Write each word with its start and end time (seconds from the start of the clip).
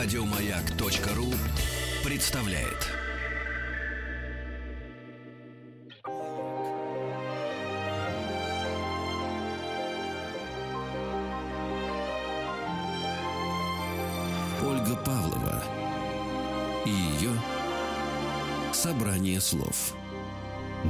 Радиомаяк.ру 0.00 1.26
представляет. 2.08 2.86
Ольга 14.64 14.94
Павлова 15.04 15.64
и 16.86 16.90
ее 16.90 17.32
собрание 18.72 19.40
слов. 19.40 19.96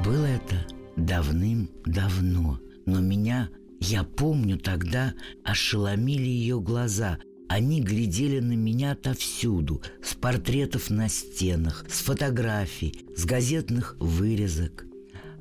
Было 0.04 0.26
это 0.26 0.66
давным-давно, 0.96 2.60
но 2.84 3.00
меня, 3.00 3.48
я 3.80 4.04
помню 4.04 4.58
тогда, 4.58 5.14
ошеломили 5.44 6.28
ее 6.28 6.60
глаза. 6.60 7.18
Они 7.48 7.80
глядели 7.80 8.40
на 8.40 8.52
меня 8.52 8.92
отовсюду, 8.92 9.82
с 10.02 10.14
портретов 10.14 10.90
на 10.90 11.08
стенах, 11.08 11.86
с 11.88 12.00
фотографий, 12.00 13.06
с 13.16 13.24
газетных 13.24 13.96
вырезок. 13.98 14.84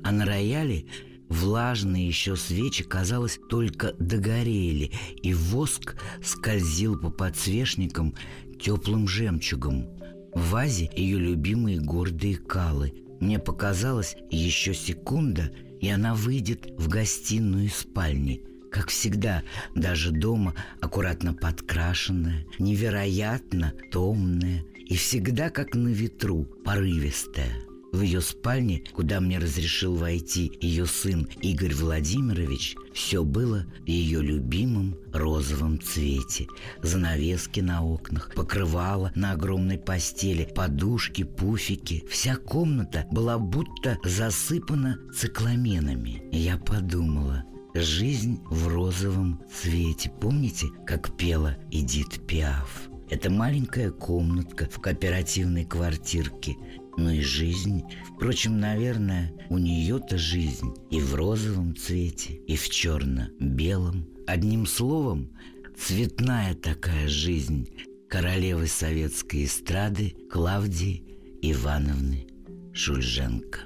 А 0.02 0.10
на 0.10 0.24
рояле 0.24 0.86
влажные 1.28 2.08
еще 2.08 2.34
свечи, 2.34 2.82
казалось, 2.82 3.38
только 3.50 3.92
догорели, 3.98 4.90
и 5.22 5.34
воск 5.34 5.96
скользил 6.24 6.98
по 6.98 7.10
подсвечникам 7.10 8.14
теплым 8.58 9.06
жемчугом. 9.06 9.86
В 10.34 10.50
вазе 10.50 10.90
ее 10.96 11.18
любимые 11.18 11.78
гордые 11.78 12.36
калы. 12.36 12.94
Мне 13.20 13.38
показалось 13.38 14.16
еще 14.30 14.72
секунда, 14.72 15.52
и 15.80 15.88
она 15.90 16.14
выйдет 16.14 16.72
в 16.78 16.88
гостиную 16.88 17.66
из 17.66 17.76
спальни. 17.76 18.47
Как 18.70 18.88
всегда, 18.88 19.42
даже 19.74 20.10
дома 20.10 20.54
аккуратно 20.80 21.34
подкрашенная, 21.34 22.46
невероятно 22.58 23.72
томная 23.90 24.64
и 24.76 24.96
всегда 24.96 25.50
как 25.50 25.74
на 25.74 25.88
ветру, 25.88 26.44
порывистая. 26.64 27.68
В 27.90 28.02
ее 28.02 28.20
спальне, 28.20 28.82
куда 28.92 29.18
мне 29.18 29.38
разрешил 29.38 29.96
войти 29.96 30.52
ее 30.60 30.84
сын 30.84 31.26
Игорь 31.40 31.72
Владимирович, 31.74 32.76
все 32.92 33.24
было 33.24 33.64
в 33.80 33.88
ее 33.88 34.20
любимом 34.20 34.94
розовом 35.12 35.80
цвете. 35.80 36.48
Занавески 36.82 37.60
на 37.60 37.82
окнах, 37.82 38.34
покрывало 38.34 39.10
на 39.14 39.32
огромной 39.32 39.78
постели, 39.78 40.44
подушки, 40.54 41.24
пуфики. 41.24 42.04
Вся 42.10 42.36
комната 42.36 43.06
была 43.10 43.38
будто 43.38 43.98
засыпана 44.04 44.98
цикламенами. 45.14 46.22
Я 46.30 46.58
подумала, 46.58 47.44
жизнь 47.80 48.40
в 48.50 48.68
розовом 48.68 49.42
цвете. 49.52 50.10
Помните, 50.20 50.66
как 50.86 51.16
пела 51.16 51.56
Эдит 51.70 52.26
Пиаф? 52.26 52.88
Это 53.10 53.30
маленькая 53.30 53.90
комнатка 53.90 54.68
в 54.70 54.80
кооперативной 54.80 55.64
квартирке– 55.64 56.56
но 56.98 57.12
и 57.12 57.20
жизнь. 57.20 57.84
Впрочем, 58.12 58.58
наверное, 58.58 59.32
у 59.48 59.56
нее-то 59.56 60.18
жизнь 60.18 60.74
и 60.90 61.00
в 61.00 61.14
розовом 61.14 61.74
цвете, 61.76 62.34
и 62.34 62.56
в 62.56 62.68
черно-белом. 62.68 64.06
Одним 64.26 64.66
словом, 64.66 65.30
цветная 65.78 66.54
такая 66.54 67.08
жизнь 67.08 67.68
королевы 68.08 68.66
советской 68.66 69.44
эстрады 69.44 70.16
Клавдии 70.30 71.04
Ивановны 71.40 72.26
Шульженко. 72.72 73.60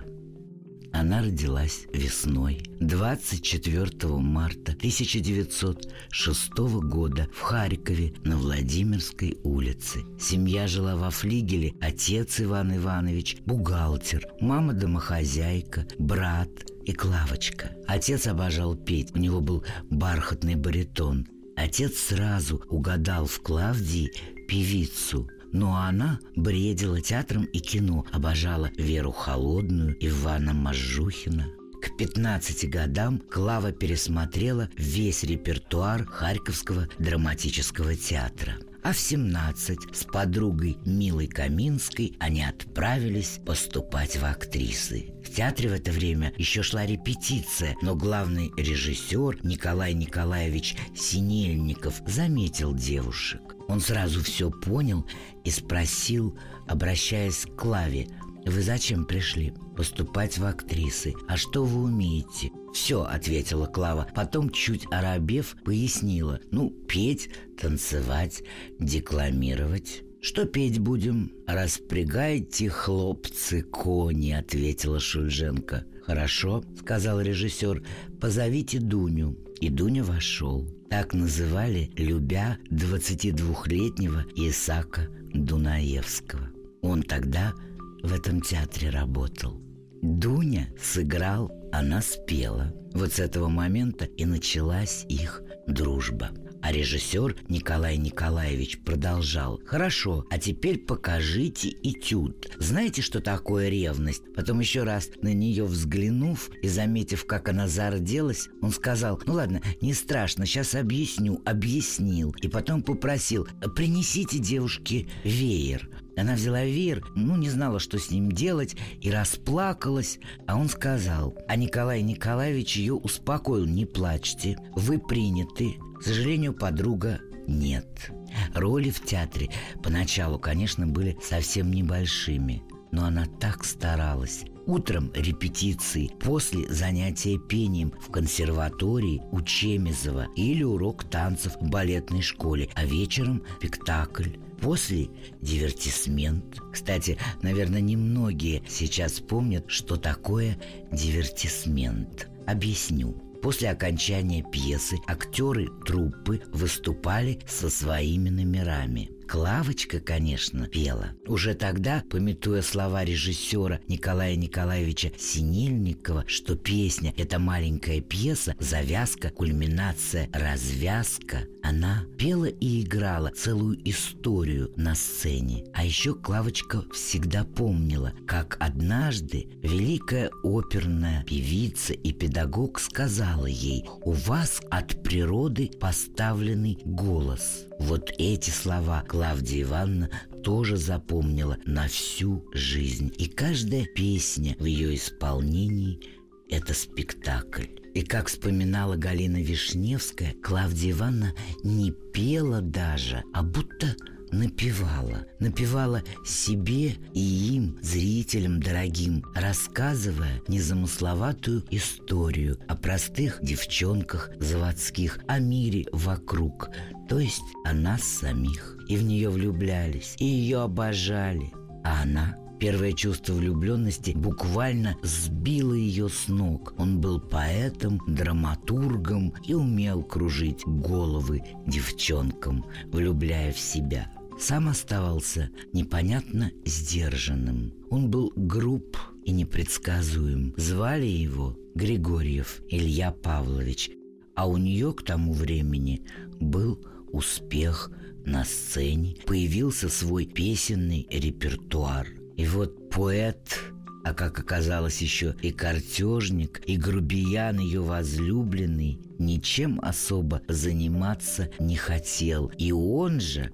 Она 0.92 1.22
родилась 1.22 1.86
весной 1.92 2.62
24 2.80 4.08
марта 4.18 4.72
1906 4.72 6.58
года 6.82 7.28
в 7.32 7.40
Харькове 7.40 8.12
на 8.24 8.36
Владимирской 8.36 9.38
улице. 9.42 10.00
Семья 10.20 10.66
жила 10.66 10.96
во 10.96 11.10
флигеле, 11.10 11.74
отец 11.80 12.40
Иван 12.40 12.76
Иванович– 12.76 13.38
бухгалтер, 13.46 14.26
мама– 14.40 14.72
домохозяйка, 14.74 15.86
брат 15.98 16.50
и 16.84 16.92
Клавочка. 16.92 17.74
Отец 17.86 18.26
обожал 18.26 18.76
петь, 18.76 19.14
у 19.14 19.18
него 19.18 19.40
был 19.40 19.64
бархатный 19.90 20.56
баритон. 20.56 21.26
Отец 21.56 21.96
сразу 21.96 22.62
угадал 22.68 23.26
в 23.26 23.40
Клавдии 23.40 24.12
певицу– 24.46 25.28
но 25.52 25.76
она 25.76 26.18
бредила 26.34 27.00
театром 27.00 27.44
и 27.44 27.60
кино, 27.60 28.04
обожала 28.12 28.70
Веру 28.76 29.12
Холодную, 29.12 29.96
Ивана 30.00 30.52
Мажухина. 30.54 31.46
К 31.80 31.96
15 31.96 32.70
годам 32.70 33.18
Клава 33.18 33.72
пересмотрела 33.72 34.68
весь 34.76 35.24
репертуар 35.24 36.04
Харьковского 36.04 36.88
драматического 36.98 37.96
театра. 37.96 38.54
А 38.84 38.92
в 38.92 38.98
17 38.98 39.94
с 39.94 40.04
подругой 40.04 40.76
Милой 40.84 41.28
Каминской 41.28 42.16
они 42.18 42.42
отправились 42.42 43.38
поступать 43.46 44.16
в 44.16 44.24
актрисы. 44.24 45.12
В 45.24 45.30
театре 45.30 45.70
в 45.70 45.72
это 45.72 45.92
время 45.92 46.32
еще 46.36 46.62
шла 46.62 46.84
репетиция, 46.84 47.76
но 47.80 47.94
главный 47.94 48.50
режиссер 48.56 49.44
Николай 49.44 49.94
Николаевич 49.94 50.74
Синельников 50.96 52.02
заметил 52.06 52.74
девушек. 52.74 53.51
Он 53.68 53.80
сразу 53.80 54.22
все 54.22 54.50
понял 54.50 55.06
и 55.44 55.50
спросил, 55.50 56.38
обращаясь 56.66 57.46
к 57.46 57.56
Клаве, 57.56 58.08
«Вы 58.44 58.60
зачем 58.60 59.04
пришли? 59.04 59.54
Поступать 59.76 60.36
в 60.36 60.44
актрисы. 60.44 61.14
А 61.28 61.36
что 61.36 61.64
вы 61.64 61.84
умеете?» 61.84 62.50
«Все»,— 62.74 63.02
ответила 63.10 63.66
Клава. 63.66 64.08
Потом, 64.14 64.50
чуть 64.50 64.84
оробев, 64.90 65.56
пояснила. 65.64 66.40
«Ну, 66.50 66.70
петь, 66.70 67.30
танцевать, 67.60 68.42
декламировать». 68.80 70.02
«Что 70.20 70.44
петь 70.44 70.78
будем?» 70.78 71.32
«Распрягайте, 71.46 72.68
хлопцы, 72.68 73.62
кони»,— 73.62 74.32
ответила 74.32 75.00
Шульженко. 75.00 75.84
«Хорошо»,— 76.04 76.64
сказал 76.80 77.20
режиссер,— 77.20 77.84
«позовите 78.20 78.78
Дуню». 78.78 79.36
И 79.60 79.68
Дуня 79.68 80.02
вошел. 80.02 80.68
Так 80.92 81.14
называли, 81.14 81.90
любя 81.96 82.58
22-летнего 82.70 84.26
Исака 84.36 85.08
Дунаевского. 85.32 86.50
Он 86.82 87.02
тогда 87.02 87.54
в 88.02 88.12
этом 88.12 88.42
театре 88.42 88.90
работал. 88.90 89.58
Дуня 90.02 90.68
сыграл, 90.78 91.50
она 91.72 92.02
спела. 92.02 92.74
Вот 92.92 93.14
с 93.14 93.20
этого 93.20 93.48
момента 93.48 94.04
и 94.04 94.26
началась 94.26 95.06
их 95.08 95.40
дружба. 95.66 96.28
А 96.62 96.70
режиссер 96.70 97.36
Николай 97.48 97.96
Николаевич 97.96 98.78
продолжал. 98.78 99.60
Хорошо, 99.66 100.24
а 100.30 100.38
теперь 100.38 100.78
покажите 100.78 101.70
этюд. 101.82 102.56
Знаете, 102.58 103.02
что 103.02 103.20
такое 103.20 103.68
ревность? 103.68 104.22
Потом 104.36 104.60
еще 104.60 104.84
раз 104.84 105.10
на 105.22 105.34
нее 105.34 105.64
взглянув 105.64 106.50
и 106.62 106.68
заметив, 106.68 107.26
как 107.26 107.48
она 107.48 107.66
зарделась, 107.66 108.48
он 108.60 108.70
сказал, 108.70 109.20
ну 109.26 109.34
ладно, 109.34 109.60
не 109.80 109.92
страшно, 109.92 110.46
сейчас 110.46 110.76
объясню, 110.76 111.42
объяснил. 111.44 112.32
И 112.40 112.46
потом 112.46 112.82
попросил, 112.82 113.48
принесите 113.74 114.38
девушке 114.38 115.08
веер. 115.24 115.90
Она 116.16 116.34
взяла 116.34 116.64
веер, 116.64 117.04
ну, 117.16 117.36
не 117.36 117.48
знала, 117.48 117.80
что 117.80 117.98
с 117.98 118.10
ним 118.10 118.30
делать, 118.30 118.76
и 119.00 119.10
расплакалась. 119.10 120.18
А 120.46 120.56
он 120.56 120.68
сказал, 120.68 121.36
а 121.48 121.56
Николай 121.56 122.02
Николаевич 122.02 122.76
ее 122.76 122.94
успокоил, 122.94 123.64
не 123.64 123.84
плачьте, 123.84 124.58
вы 124.76 124.98
приняты. 124.98 125.74
К 126.02 126.04
сожалению, 126.04 126.52
подруга 126.52 127.20
нет. 127.46 128.10
Роли 128.56 128.90
в 128.90 129.04
театре 129.04 129.50
поначалу, 129.84 130.36
конечно, 130.36 130.84
были 130.84 131.16
совсем 131.22 131.70
небольшими, 131.70 132.64
но 132.90 133.04
она 133.04 133.26
так 133.38 133.62
старалась. 133.62 134.42
Утром 134.66 135.12
репетиции, 135.14 136.10
после 136.18 136.66
занятия 136.68 137.38
пением 137.38 137.92
в 138.00 138.10
консерватории 138.10 139.22
у 139.30 139.42
Чемизова 139.42 140.26
или 140.34 140.64
урок 140.64 141.04
танцев 141.04 141.52
в 141.60 141.68
балетной 141.68 142.20
школе, 142.20 142.68
а 142.74 142.84
вечером 142.84 143.44
спектакль. 143.58 144.30
После 144.60 145.08
дивертисмент. 145.40 146.58
Кстати, 146.72 147.16
наверное, 147.42 147.80
немногие 147.80 148.64
сейчас 148.68 149.20
помнят, 149.20 149.66
что 149.68 149.94
такое 149.94 150.58
дивертисмент. 150.90 152.28
Объясню. 152.44 153.31
После 153.42 153.70
окончания 153.70 154.44
пьесы 154.44 154.98
актеры 155.08 155.68
труппы 155.84 156.40
выступали 156.52 157.40
со 157.48 157.68
своими 157.68 158.28
номерами. 158.30 159.10
Клавочка, 159.32 159.98
конечно, 159.98 160.66
пела. 160.66 161.12
Уже 161.26 161.54
тогда, 161.54 162.04
пометуя 162.10 162.60
слова 162.60 163.02
режиссера 163.02 163.80
Николая 163.88 164.36
Николаевича 164.36 165.10
Синельникова, 165.18 166.24
что 166.26 166.54
песня– 166.54 167.14
это 167.16 167.38
маленькая 167.38 168.02
пьеса, 168.02 168.54
завязка, 168.60 169.30
кульминация, 169.30 170.28
развязка, 170.34 171.46
она 171.62 172.04
пела 172.18 172.44
и 172.44 172.82
играла 172.82 173.30
целую 173.30 173.78
историю 173.88 174.70
на 174.76 174.94
сцене. 174.94 175.64
А 175.72 175.82
еще 175.82 176.14
Клавочка 176.14 176.84
всегда 176.92 177.44
помнила, 177.44 178.12
как 178.26 178.58
однажды 178.60 179.46
великая 179.62 180.30
оперная 180.42 181.24
певица 181.24 181.94
и 181.94 182.12
педагог 182.12 182.78
сказала 182.80 183.46
ей 183.46 183.88
«У 184.04 184.12
вас 184.12 184.60
от 184.70 185.02
природы 185.02 185.70
поставленный 185.80 186.78
голос». 186.84 187.64
Вот 187.82 188.12
эти 188.16 188.50
слова 188.50 189.02
Клавдия 189.08 189.62
Ивановна 189.62 190.08
тоже 190.44 190.76
запомнила 190.76 191.58
на 191.66 191.88
всю 191.88 192.48
жизнь. 192.54 193.12
И 193.18 193.26
каждая 193.26 193.86
песня 193.86 194.54
в 194.60 194.64
ее 194.66 194.94
исполнении– 194.94 195.98
это 196.48 196.74
спектакль. 196.74 197.66
И 197.92 198.02
как 198.02 198.28
вспоминала 198.28 198.94
Галина 198.94 199.42
Вишневская, 199.42 200.32
Клавдия 200.40 200.92
Ивановна 200.92 201.34
не 201.64 201.90
пела 201.90 202.60
даже, 202.60 203.24
а 203.34 203.42
будто 203.42 203.96
напевала. 204.32 205.26
Напевала 205.38 206.02
себе 206.24 206.94
и 207.14 207.20
им, 207.20 207.78
зрителям 207.82 208.60
дорогим, 208.60 209.24
рассказывая 209.34 210.40
незамысловатую 210.48 211.64
историю 211.70 212.58
о 212.68 212.74
простых 212.74 213.38
девчонках 213.42 214.30
заводских, 214.40 215.20
о 215.28 215.38
мире 215.38 215.86
вокруг, 215.92 216.70
то 217.08 217.18
есть 217.18 217.42
о 217.64 217.72
нас 217.72 218.02
самих. 218.02 218.78
И 218.88 218.96
в 218.96 219.04
нее 219.04 219.30
влюблялись, 219.30 220.16
и 220.18 220.24
ее 220.24 220.62
обожали. 220.62 221.52
А 221.84 222.02
она 222.02 222.36
Первое 222.62 222.92
чувство 222.92 223.32
влюбленности 223.32 224.12
буквально 224.12 224.94
сбило 225.02 225.74
ее 225.74 226.08
с 226.08 226.28
ног. 226.28 226.74
Он 226.78 227.00
был 227.00 227.18
поэтом, 227.18 228.00
драматургом 228.06 229.34
и 229.44 229.52
умел 229.52 230.04
кружить 230.04 230.62
головы 230.64 231.42
девчонкам, 231.66 232.64
влюбляя 232.92 233.52
в 233.52 233.58
себя– 233.58 234.08
сам 234.42 234.68
оставался 234.68 235.50
непонятно 235.72 236.50
сдержанным. 236.64 237.72
Он 237.90 238.10
был 238.10 238.32
груб 238.34 238.96
и 239.24 239.30
непредсказуем. 239.30 240.52
Звали 240.56 241.06
его 241.06 241.56
Григорьев 241.76 242.60
Илья 242.68 243.12
Павлович, 243.12 243.90
а 244.34 244.48
у 244.48 244.56
нее 244.56 244.92
к 244.92 245.02
тому 245.04 245.32
времени 245.32 246.02
был 246.40 246.84
успех 247.12 247.90
на 248.24 248.44
сцене, 248.44 249.16
появился 249.26 249.88
свой 249.88 250.26
песенный 250.26 251.06
репертуар. 251.10 252.08
И 252.36 252.44
вот 252.46 252.90
поэт 252.90 253.58
а 254.04 254.14
как 254.14 254.40
оказалось 254.40 255.00
еще 255.00 255.36
и 255.42 255.52
картежник, 255.52 256.60
и 256.66 256.76
грубиян 256.76 257.60
ее 257.60 257.82
возлюбленный, 257.82 258.98
ничем 259.20 259.78
особо 259.80 260.42
заниматься 260.48 261.50
не 261.60 261.76
хотел. 261.76 262.50
И 262.58 262.72
он 262.72 263.20
же 263.20 263.52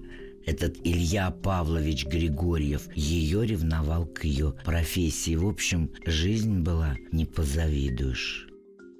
этот 0.49 0.77
Илья 0.83 1.29
Павлович 1.29 2.07
Григорьев 2.07 2.87
ее 2.95 3.45
ревновал 3.45 4.07
к 4.07 4.23
ее 4.23 4.55
профессии. 4.65 5.35
В 5.35 5.47
общем, 5.47 5.91
жизнь 6.07 6.61
была 6.61 6.95
не 7.11 7.25
позавидуешь. 7.25 8.47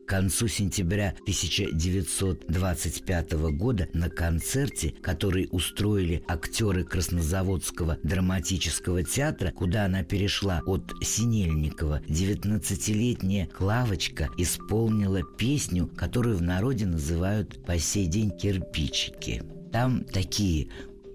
К 0.06 0.10
концу 0.10 0.48
сентября 0.48 1.16
1925 1.22 3.31
года 3.57 3.88
на 3.94 4.12
концерте, 4.12 4.94
который 5.01 5.48
устроили 5.51 6.24
актеры 6.28 6.84
Краснозаводского 6.84 7.98
драматического 8.04 9.04
театра, 9.04 9.52
куда 9.52 9.86
она 9.86 10.04
перешла 10.04 10.62
от 10.68 10.94
Синельникова, 11.02 12.04
19-летняя 12.07 13.48
Клавочка 13.48 14.30
исполнила 14.38 15.24
песню, 15.24 15.88
которую 15.88 16.38
в 16.38 16.44
народе 16.44 16.86
называют 16.86 17.66
по 17.66 17.80
сей 17.80 18.06
день 18.06 18.30
«Кирпичики». 18.31 19.42
Там 19.72 20.04
такие 20.04 20.69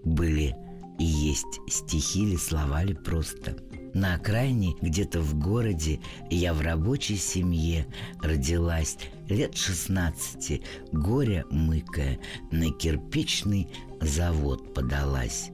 были 0.05 0.57
и 0.99 1.05
есть 1.05 1.61
стихи 1.69 2.25
ли, 2.25 2.37
слова 2.37 2.85
ли 2.85 2.95
просто. 2.95 3.57
На 3.95 4.15
окраине, 4.15 4.75
где-то 4.83 5.21
в 5.21 5.39
городе, 5.39 6.01
я 6.29 6.53
в 6.53 6.61
рабочей 6.61 7.17
семье 7.17 7.87
родилась 8.21 8.99
лет 9.29 9.57
шестнадцати, 9.57 10.63
горе 10.91 11.45
мыкая, 11.51 12.19
на 12.51 12.73
кирпичный 12.73 13.69
завод 14.01 14.75
подалась. 14.75 15.51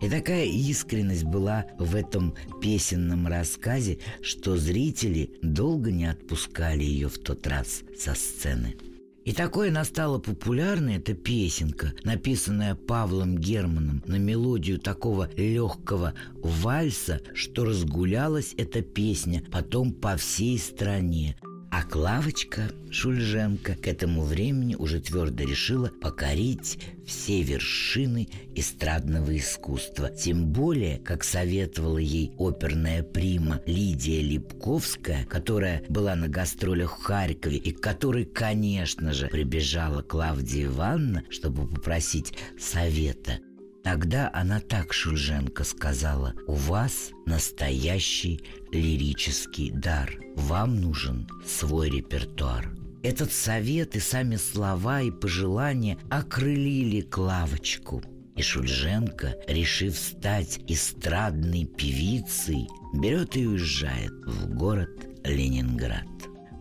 И 0.00 0.08
такая 0.08 0.46
искренность 0.46 1.24
была 1.24 1.66
в 1.78 1.94
этом 1.94 2.34
песенном 2.60 3.26
рассказе, 3.28 3.98
что 4.22 4.56
зрители 4.56 5.30
долго 5.42 5.92
не 5.92 6.06
отпускали 6.06 6.82
ее 6.82 7.08
в 7.08 7.18
тот 7.18 7.46
раз 7.46 7.82
со 7.96 8.14
сцены. 8.14 8.74
И 9.24 9.32
такой 9.32 9.68
она 9.68 9.84
стала 9.84 10.18
популярной, 10.18 10.96
эта 10.96 11.14
песенка, 11.14 11.92
написанная 12.02 12.74
Павлом 12.74 13.38
Германом 13.38 14.02
на 14.06 14.16
мелодию 14.16 14.80
такого 14.80 15.30
легкого 15.36 16.14
вальса, 16.34 17.20
что 17.34 17.64
разгулялась 17.64 18.54
эта 18.56 18.82
песня 18.82 19.44
потом 19.50 19.92
по 19.92 20.16
всей 20.16 20.58
стране– 20.58 21.36
а 21.72 21.84
Клавочка 21.84 22.70
Шульженко 22.90 23.76
к 23.76 23.88
этому 23.88 24.24
времени 24.24 24.74
уже 24.74 25.00
твердо 25.00 25.42
решила 25.42 25.88
покорить 25.88 26.78
все 27.06 27.42
вершины 27.42 28.28
эстрадного 28.54 29.34
искусства. 29.38 30.10
Тем 30.10 30.52
более, 30.52 30.98
как 30.98 31.24
советовала 31.24 31.96
ей 31.96 32.34
оперная 32.38 33.02
прима 33.02 33.62
Лидия 33.64 34.20
Липковская, 34.20 35.24
которая 35.24 35.82
была 35.88 36.14
на 36.14 36.28
гастролях 36.28 36.98
в 36.98 37.04
Харькове 37.04 37.56
и 37.56 37.72
которой, 37.72 38.26
конечно 38.26 39.14
же, 39.14 39.28
прибежала 39.28 40.02
Клавдия 40.02 40.66
Ивановна, 40.66 41.24
чтобы 41.30 41.66
попросить 41.66 42.34
совета– 42.58 43.38
Тогда 43.82 44.30
она 44.32 44.60
так 44.60 44.92
Шульженко 44.92 45.64
сказала, 45.64 46.34
«У 46.46 46.54
вас 46.54 47.10
настоящий 47.26 48.40
лирический 48.70 49.70
дар. 49.70 50.18
Вам 50.36 50.80
нужен 50.80 51.28
свой 51.44 51.90
репертуар». 51.90 52.72
Этот 53.02 53.32
совет 53.32 53.96
и 53.96 54.00
сами 54.00 54.36
слова 54.36 55.02
и 55.02 55.10
пожелания 55.10 55.98
окрылили 56.08 57.00
Клавочку. 57.00 58.02
И 58.36 58.42
Шульженко, 58.42 59.34
решив 59.48 59.98
стать 59.98 60.60
эстрадной 60.68 61.64
певицей, 61.64 62.68
берет 62.94 63.36
и 63.36 63.46
уезжает 63.46 64.12
в 64.24 64.54
город 64.54 64.90
Ленинград. 65.24 66.06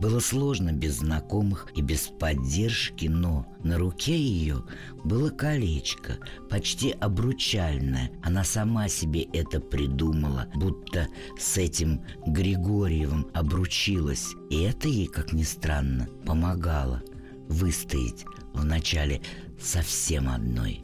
Было 0.01 0.19
сложно 0.19 0.71
без 0.71 0.97
знакомых 0.97 1.67
и 1.75 1.81
без 1.83 2.07
поддержки, 2.07 3.05
но 3.05 3.45
на 3.63 3.77
руке 3.77 4.17
ее 4.17 4.63
было 5.03 5.29
колечко, 5.29 6.17
почти 6.49 6.89
обручальное. 6.89 8.09
Она 8.23 8.43
сама 8.43 8.87
себе 8.89 9.21
это 9.21 9.59
придумала, 9.59 10.47
будто 10.55 11.07
с 11.39 11.55
этим 11.57 12.01
Григорьевым 12.25 13.27
обручилась. 13.35 14.29
И 14.49 14.61
это 14.61 14.87
ей, 14.87 15.05
как 15.05 15.33
ни 15.33 15.43
странно, 15.43 16.09
помогало 16.25 17.03
выстоять 17.47 18.25
вначале 18.55 19.21
совсем 19.61 20.29
одной. 20.29 20.81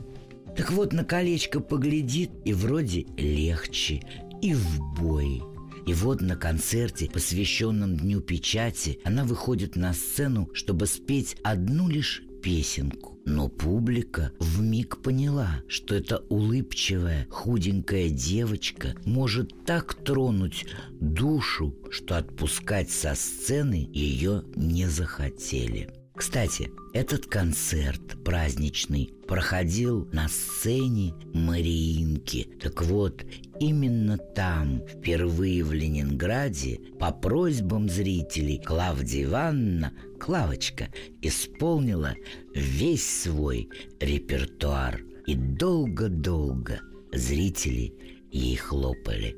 Так 0.55 0.71
вот, 0.71 0.93
на 0.93 1.03
колечко 1.03 1.59
поглядит, 1.59 2.29
и 2.45 2.53
вроде 2.53 3.07
легче, 3.17 3.99
и 4.43 4.53
в 4.53 4.79
бой– 4.93 5.41
и 5.87 5.93
вот 5.93 6.19
на 6.21 6.35
концерте, 6.35 7.09
посвященном 7.09 7.95
Дню 7.95 8.19
печати, 8.19 8.99
она 9.05 9.23
выходит 9.23 9.77
на 9.77 9.93
сцену, 9.93 10.49
чтобы 10.53 10.85
спеть 10.85 11.37
одну 11.43 11.87
лишь 11.87 12.23
песенку. 12.43 13.17
Но 13.25 13.47
публика 13.47 14.33
в 14.39 14.61
миг 14.61 15.01
поняла, 15.01 15.61
что 15.69 15.95
эта 15.95 16.17
улыбчивая, 16.29 17.25
худенькая 17.29 18.09
девочка 18.09 18.95
может 19.05 19.65
так 19.65 19.95
тронуть 19.95 20.65
душу, 20.99 21.73
что 21.89 22.17
отпускать 22.17 22.89
со 22.89 23.15
сцены 23.15 23.89
ее 23.93 24.43
не 24.55 24.87
захотели. 24.87 25.89
Кстати, 26.17 26.71
этот 26.93 27.27
концерт 27.27 28.23
праздничный 28.25 29.13
проходил 29.27 30.09
на 30.11 30.27
сцене 30.27 31.13
Мариинки. 31.31 32.49
Так 32.59 32.81
вот, 32.81 33.23
именно 33.59 34.17
там, 34.17 34.81
впервые 34.87 35.63
в 35.63 35.73
Ленинграде, 35.73 36.79
по 36.99 37.11
просьбам 37.11 37.89
зрителей 37.89 38.61
Клавдия 38.63 39.25
Ивановна, 39.25 39.93
Клавочка, 40.19 40.89
исполнила 41.21 42.15
весь 42.53 43.07
свой 43.23 43.69
репертуар. 43.99 45.01
И 45.25 45.35
долго-долго 45.35 46.79
зрители 47.11 47.93
ей 48.31 48.55
хлопали. 48.55 49.35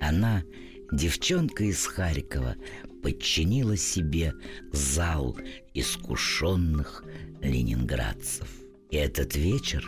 Она 0.00 0.42
девчонка 0.90 1.64
из 1.64 1.86
Харькова 1.86 2.56
подчинила 3.02 3.76
себе 3.76 4.34
зал 4.72 5.36
искушенных 5.74 7.04
ленинградцев. 7.40 8.57
И 8.90 8.96
этот 8.96 9.36
вечер, 9.36 9.84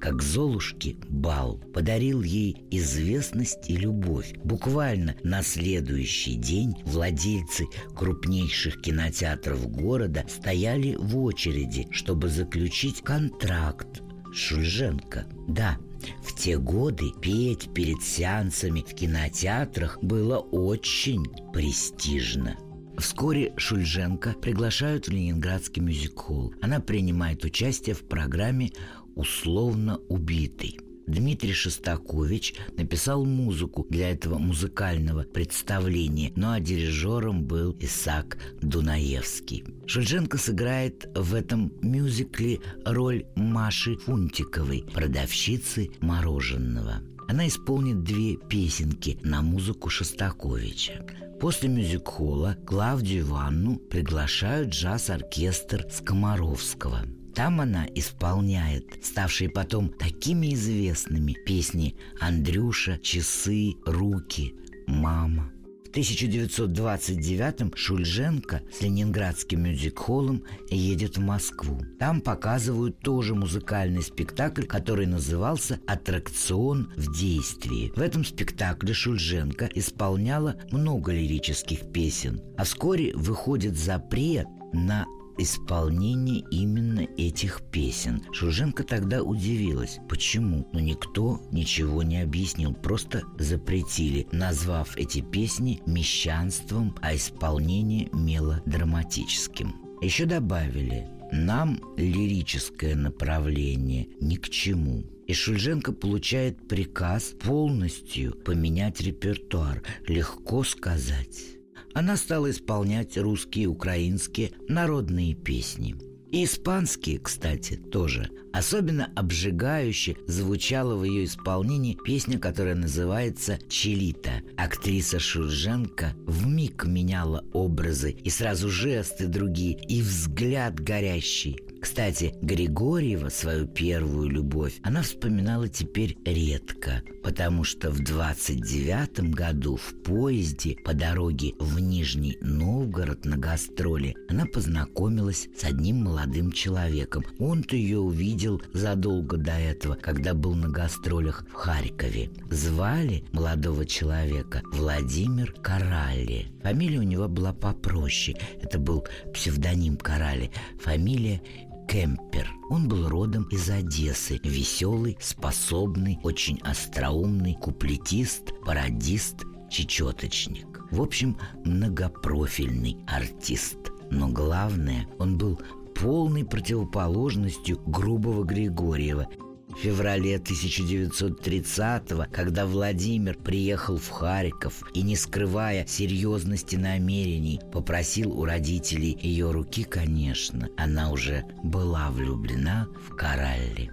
как 0.00 0.22
Золушке 0.22 0.96
бал, 1.08 1.58
подарил 1.72 2.22
ей 2.22 2.64
известность 2.70 3.68
и 3.68 3.76
любовь. 3.76 4.32
Буквально 4.44 5.16
на 5.22 5.42
следующий 5.42 6.36
день 6.36 6.74
владельцы 6.84 7.66
крупнейших 7.96 8.80
кинотеатров 8.80 9.68
города 9.70 10.24
стояли 10.28 10.94
в 10.94 11.18
очереди, 11.18 11.88
чтобы 11.90 12.28
заключить 12.28 13.02
контракт 13.02 14.02
Шульженко. 14.32 15.26
Да, 15.48 15.78
в 16.22 16.34
те 16.36 16.58
годы 16.58 17.10
петь 17.20 17.72
перед 17.74 18.02
сеансами 18.02 18.80
в 18.80 18.94
кинотеатрах 18.94 19.98
было 20.02 20.38
очень 20.38 21.24
престижно. 21.52 22.56
Вскоре 22.98 23.52
Шульженко 23.56 24.34
приглашают 24.40 25.08
в 25.08 25.10
Ленинградский 25.10 25.82
мюзик-холл. 25.82 26.54
Она 26.60 26.80
принимает 26.80 27.44
участие 27.44 27.94
в 27.94 28.06
программе 28.06 28.70
условно 29.14 29.98
убитый. 30.08 30.78
Дмитрий 31.06 31.52
Шостакович 31.52 32.54
написал 32.78 33.26
музыку 33.26 33.86
для 33.90 34.10
этого 34.10 34.38
музыкального 34.38 35.24
представления, 35.24 36.32
ну 36.34 36.52
а 36.52 36.60
дирижером 36.60 37.44
был 37.44 37.76
Исаак 37.78 38.38
Дунаевский. 38.62 39.64
Шульженко 39.86 40.38
сыграет 40.38 41.06
в 41.14 41.34
этом 41.34 41.72
мюзикле 41.82 42.60
роль 42.86 43.26
Маши 43.36 43.96
Фунтиковой, 43.96 44.86
продавщицы 44.94 45.90
мороженого. 46.00 47.02
Она 47.28 47.48
исполнит 47.48 48.02
две 48.02 48.36
песенки 48.36 49.18
на 49.22 49.42
музыку 49.42 49.90
Шостаковича. 49.90 51.04
После 51.44 51.68
мюзик-холла 51.68 52.56
Клавдию 52.66 53.24
Ивановну 53.24 53.76
приглашают 53.76 54.70
джаз-оркестр 54.70 55.86
Скоморовского– 55.90 57.02
там 57.34 57.60
она 57.60 57.86
исполняет 57.94 59.04
ставшие 59.04 59.50
потом 59.50 59.90
такими 59.90 60.54
известными 60.54 61.34
песни 61.44 61.96
«Андрюша», 62.18 62.98
«Часы», 62.98 63.74
«Руки», 63.84 64.54
«Мама». 64.86 65.53
В 65.94 65.96
1929-м 65.96 67.72
Шульженко 67.76 68.62
с 68.72 68.82
ленинградским 68.82 69.62
мюзик-холлом 69.62 70.42
едет 70.68 71.18
в 71.18 71.20
Москву. 71.20 71.78
Там 72.00 72.20
показывают 72.20 72.98
тоже 72.98 73.36
музыкальный 73.36 74.02
спектакль, 74.02 74.64
который 74.64 75.06
назывался 75.06 75.78
«Аттракцион 75.86 76.92
в 76.96 77.16
действии». 77.16 77.92
В 77.94 78.00
этом 78.00 78.24
спектакле 78.24 78.92
Шульженко 78.92 79.70
исполняла 79.72 80.56
много 80.72 81.12
лирических 81.12 81.92
песен. 81.92 82.40
А 82.58 82.64
вскоре 82.64 83.14
выходит 83.14 83.78
запрет 83.78 84.48
на 84.72 85.06
исполнение 85.38 86.44
именно 86.50 87.06
этих 87.16 87.62
песен. 87.70 88.22
Шуженко 88.32 88.84
тогда 88.84 89.22
удивилась. 89.22 89.98
Почему? 90.08 90.68
Но 90.72 90.80
никто 90.80 91.40
ничего 91.52 92.02
не 92.02 92.20
объяснил, 92.20 92.72
просто 92.72 93.22
запретили, 93.38 94.26
назвав 94.32 94.96
эти 94.96 95.20
песни 95.20 95.80
мещанством, 95.86 96.94
а 97.00 97.14
исполнение 97.14 98.08
мелодраматическим. 98.12 99.74
Еще 100.00 100.26
добавили, 100.26 101.08
нам 101.32 101.80
лирическое 101.96 102.94
направление 102.94 104.08
ни 104.20 104.36
к 104.36 104.48
чему. 104.48 105.04
И 105.26 105.32
Шульженко 105.32 105.92
получает 105.92 106.68
приказ 106.68 107.34
полностью 107.42 108.34
поменять 108.44 109.00
репертуар. 109.00 109.82
Легко 110.06 110.62
сказать 110.64 111.53
она 111.94 112.16
стала 112.16 112.50
исполнять 112.50 113.16
русские, 113.16 113.68
украинские, 113.68 114.52
народные 114.68 115.34
песни. 115.34 115.94
И 116.30 116.44
испанские, 116.44 117.20
кстати, 117.20 117.76
тоже. 117.76 118.28
Особенно 118.54 119.10
обжигающе 119.16 120.16
звучала 120.28 120.94
в 120.94 121.02
ее 121.02 121.24
исполнении 121.24 121.98
песня, 122.04 122.38
которая 122.38 122.76
называется 122.76 123.58
«Челита». 123.68 124.42
Актриса 124.56 125.18
Шурженко 125.18 126.12
вмиг 126.24 126.84
меняла 126.84 127.44
образы 127.52 128.12
и 128.12 128.30
сразу 128.30 128.70
жесты 128.70 129.26
другие, 129.26 129.76
и 129.88 130.00
взгляд 130.00 130.78
горящий– 130.78 131.58
кстати, 131.84 132.34
Григорьева, 132.40 133.28
свою 133.28 133.66
первую 133.66 134.30
любовь, 134.30 134.80
она 134.82 135.02
вспоминала 135.02 135.68
теперь 135.68 136.16
редко, 136.24 137.02
потому 137.22 137.62
что 137.62 137.90
в 137.90 138.02
29 138.02 139.34
году 139.34 139.76
в 139.76 140.02
поезде 140.02 140.76
по 140.82 140.94
дороге 140.94 141.52
в 141.58 141.78
Нижний 141.78 142.38
Новгород 142.40 143.26
на 143.26 143.36
гастроли 143.36 144.16
она 144.30 144.46
познакомилась 144.46 145.46
с 145.58 145.64
одним 145.64 146.04
молодым 146.04 146.52
человеком. 146.52 147.22
Он-то 147.38 147.76
ее 147.76 147.98
увидел 147.98 148.43
задолго 148.72 149.36
до 149.36 149.52
этого, 149.52 149.94
когда 149.94 150.34
был 150.34 150.54
на 150.54 150.68
гастролях 150.68 151.44
в 151.50 151.54
Харькове. 151.54 152.30
Звали 152.50 153.24
молодого 153.32 153.84
человека 153.86 154.62
Владимир 154.72 155.52
Каралли. 155.62 156.46
Фамилия 156.62 156.98
у 156.98 157.02
него 157.02 157.28
была 157.28 157.52
попроще. 157.52 158.36
Это 158.60 158.78
был 158.78 159.06
псевдоним 159.32 159.96
Карали. 159.96 160.50
Фамилия 160.80 161.40
Кемпер. 161.88 162.48
Он 162.70 162.88
был 162.88 163.08
родом 163.08 163.44
из 163.44 163.68
Одессы, 163.68 164.40
веселый, 164.42 165.16
способный, 165.20 166.18
очень 166.22 166.60
остроумный, 166.62 167.54
куплетист, 167.54 168.52
пародист, 168.64 169.44
чечеточник. 169.70 170.66
В 170.90 171.02
общем, 171.02 171.36
многопрофильный 171.64 172.96
артист. 173.06 173.78
Но 174.10 174.28
главное, 174.28 175.08
он 175.18 175.36
был 175.36 175.60
полной 175.94 176.44
противоположностью 176.44 177.80
грубого 177.86 178.44
Григорьева 178.44 179.28
в 179.68 179.78
феврале 179.78 180.36
1930-го, 180.36 182.26
когда 182.32 182.66
Владимир 182.66 183.36
приехал 183.36 183.96
в 183.96 184.08
Харьков 184.08 184.82
и, 184.94 185.02
не 185.02 185.16
скрывая 185.16 185.86
серьезности 185.86 186.76
намерений, 186.76 187.60
попросил 187.72 188.38
у 188.38 188.44
родителей 188.44 189.18
ее 189.20 189.50
руки, 189.50 189.84
конечно, 189.84 190.68
она 190.76 191.10
уже 191.10 191.44
была 191.62 192.10
влюблена 192.10 192.86
в 193.08 193.16
Каралли. 193.16 193.90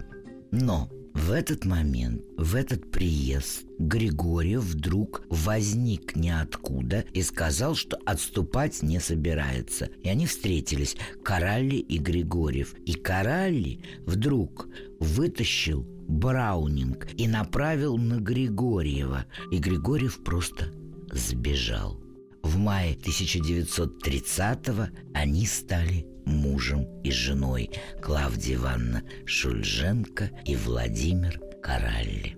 Но 0.50 0.88
в 1.14 1.30
этот 1.30 1.64
момент, 1.64 2.22
в 2.38 2.54
этот 2.54 2.90
приезд, 2.90 3.64
Григорьев 3.78 4.62
вдруг 4.62 5.24
возник 5.28 6.16
ниоткуда 6.16 7.04
и 7.12 7.22
сказал, 7.22 7.74
что 7.74 7.98
отступать 8.06 8.82
не 8.82 8.98
собирается. 8.98 9.90
И 10.02 10.08
они 10.08 10.26
встретились, 10.26 10.96
Каралли 11.22 11.76
и 11.76 11.98
Григорьев. 11.98 12.74
И 12.86 12.94
Каралли 12.94 13.80
вдруг 14.06 14.68
вытащил 15.00 15.86
Браунинг 16.08 17.08
и 17.18 17.28
направил 17.28 17.98
на 17.98 18.18
Григорьева. 18.18 19.26
И 19.50 19.58
Григорьев 19.58 20.24
просто 20.24 20.72
сбежал. 21.12 22.00
В 22.42 22.56
мае 22.56 22.96
1930-го 22.96 24.88
они 25.14 25.46
стали 25.46 26.06
мужем 26.24 26.86
и 27.02 27.10
женой 27.10 27.70
Клавдия 28.00 28.56
Ивановна 28.56 29.02
Шульженко 29.26 30.30
и 30.44 30.56
Владимир 30.56 31.40
Каралли. 31.62 32.36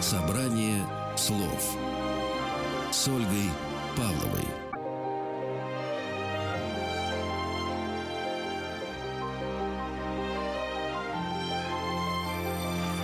Собрание 0.00 0.82
слов 1.16 1.76
с 2.90 3.06
Ольгой 3.06 3.50
Павловой. 3.96 4.44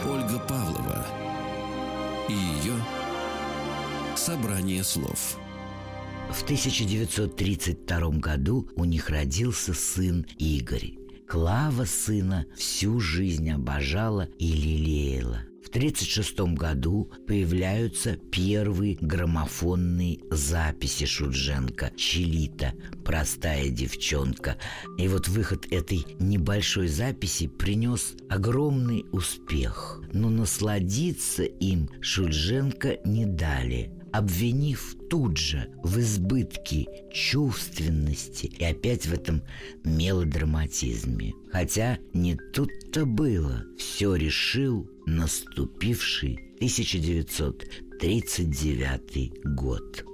Ольга 0.08 0.38
Павлова 0.40 1.25
и 2.28 2.32
ее 2.32 2.74
собрание 4.16 4.82
слов. 4.82 5.38
В 6.30 6.42
1932 6.42 8.10
году 8.18 8.68
у 8.74 8.84
них 8.84 9.08
родился 9.10 9.74
сын 9.74 10.26
Игорь. 10.38 10.94
Клава 11.28 11.84
сына 11.84 12.46
всю 12.56 13.00
жизнь 13.00 13.50
обожала 13.50 14.28
и 14.38 14.52
лелеяла. 14.52 15.42
В 15.66 15.68
1936 15.68 16.54
году 16.56 17.10
появляются 17.26 18.16
первые 18.16 18.96
граммофонные 19.00 20.20
записи 20.30 21.06
Шудженко 21.06 21.90
«Челита. 21.96 22.72
Простая 23.04 23.70
девчонка». 23.70 24.58
И 24.96 25.08
вот 25.08 25.26
выход 25.26 25.66
этой 25.72 26.06
небольшой 26.20 26.86
записи 26.86 27.48
принес 27.48 28.14
огромный 28.30 29.06
успех. 29.10 30.00
Но 30.12 30.30
насладиться 30.30 31.42
им 31.42 31.90
Шульженко 32.00 32.98
не 33.04 33.26
дали– 33.26 33.90
обвинив 34.16 34.96
тут 35.10 35.36
же 35.36 35.68
в 35.82 35.98
избытке 35.98 36.86
чувственности 37.12 38.46
и 38.46 38.64
опять 38.64 39.04
в 39.06 39.12
этом 39.12 39.42
мелодраматизме. 39.84 41.34
Хотя 41.52 41.98
не 42.14 42.38
тут-то 42.54 43.04
было. 43.04 43.62
Все 43.78 44.14
решил 44.14 44.88
наступивший 45.06 46.38
1939 46.56 49.32
год. 49.54 50.06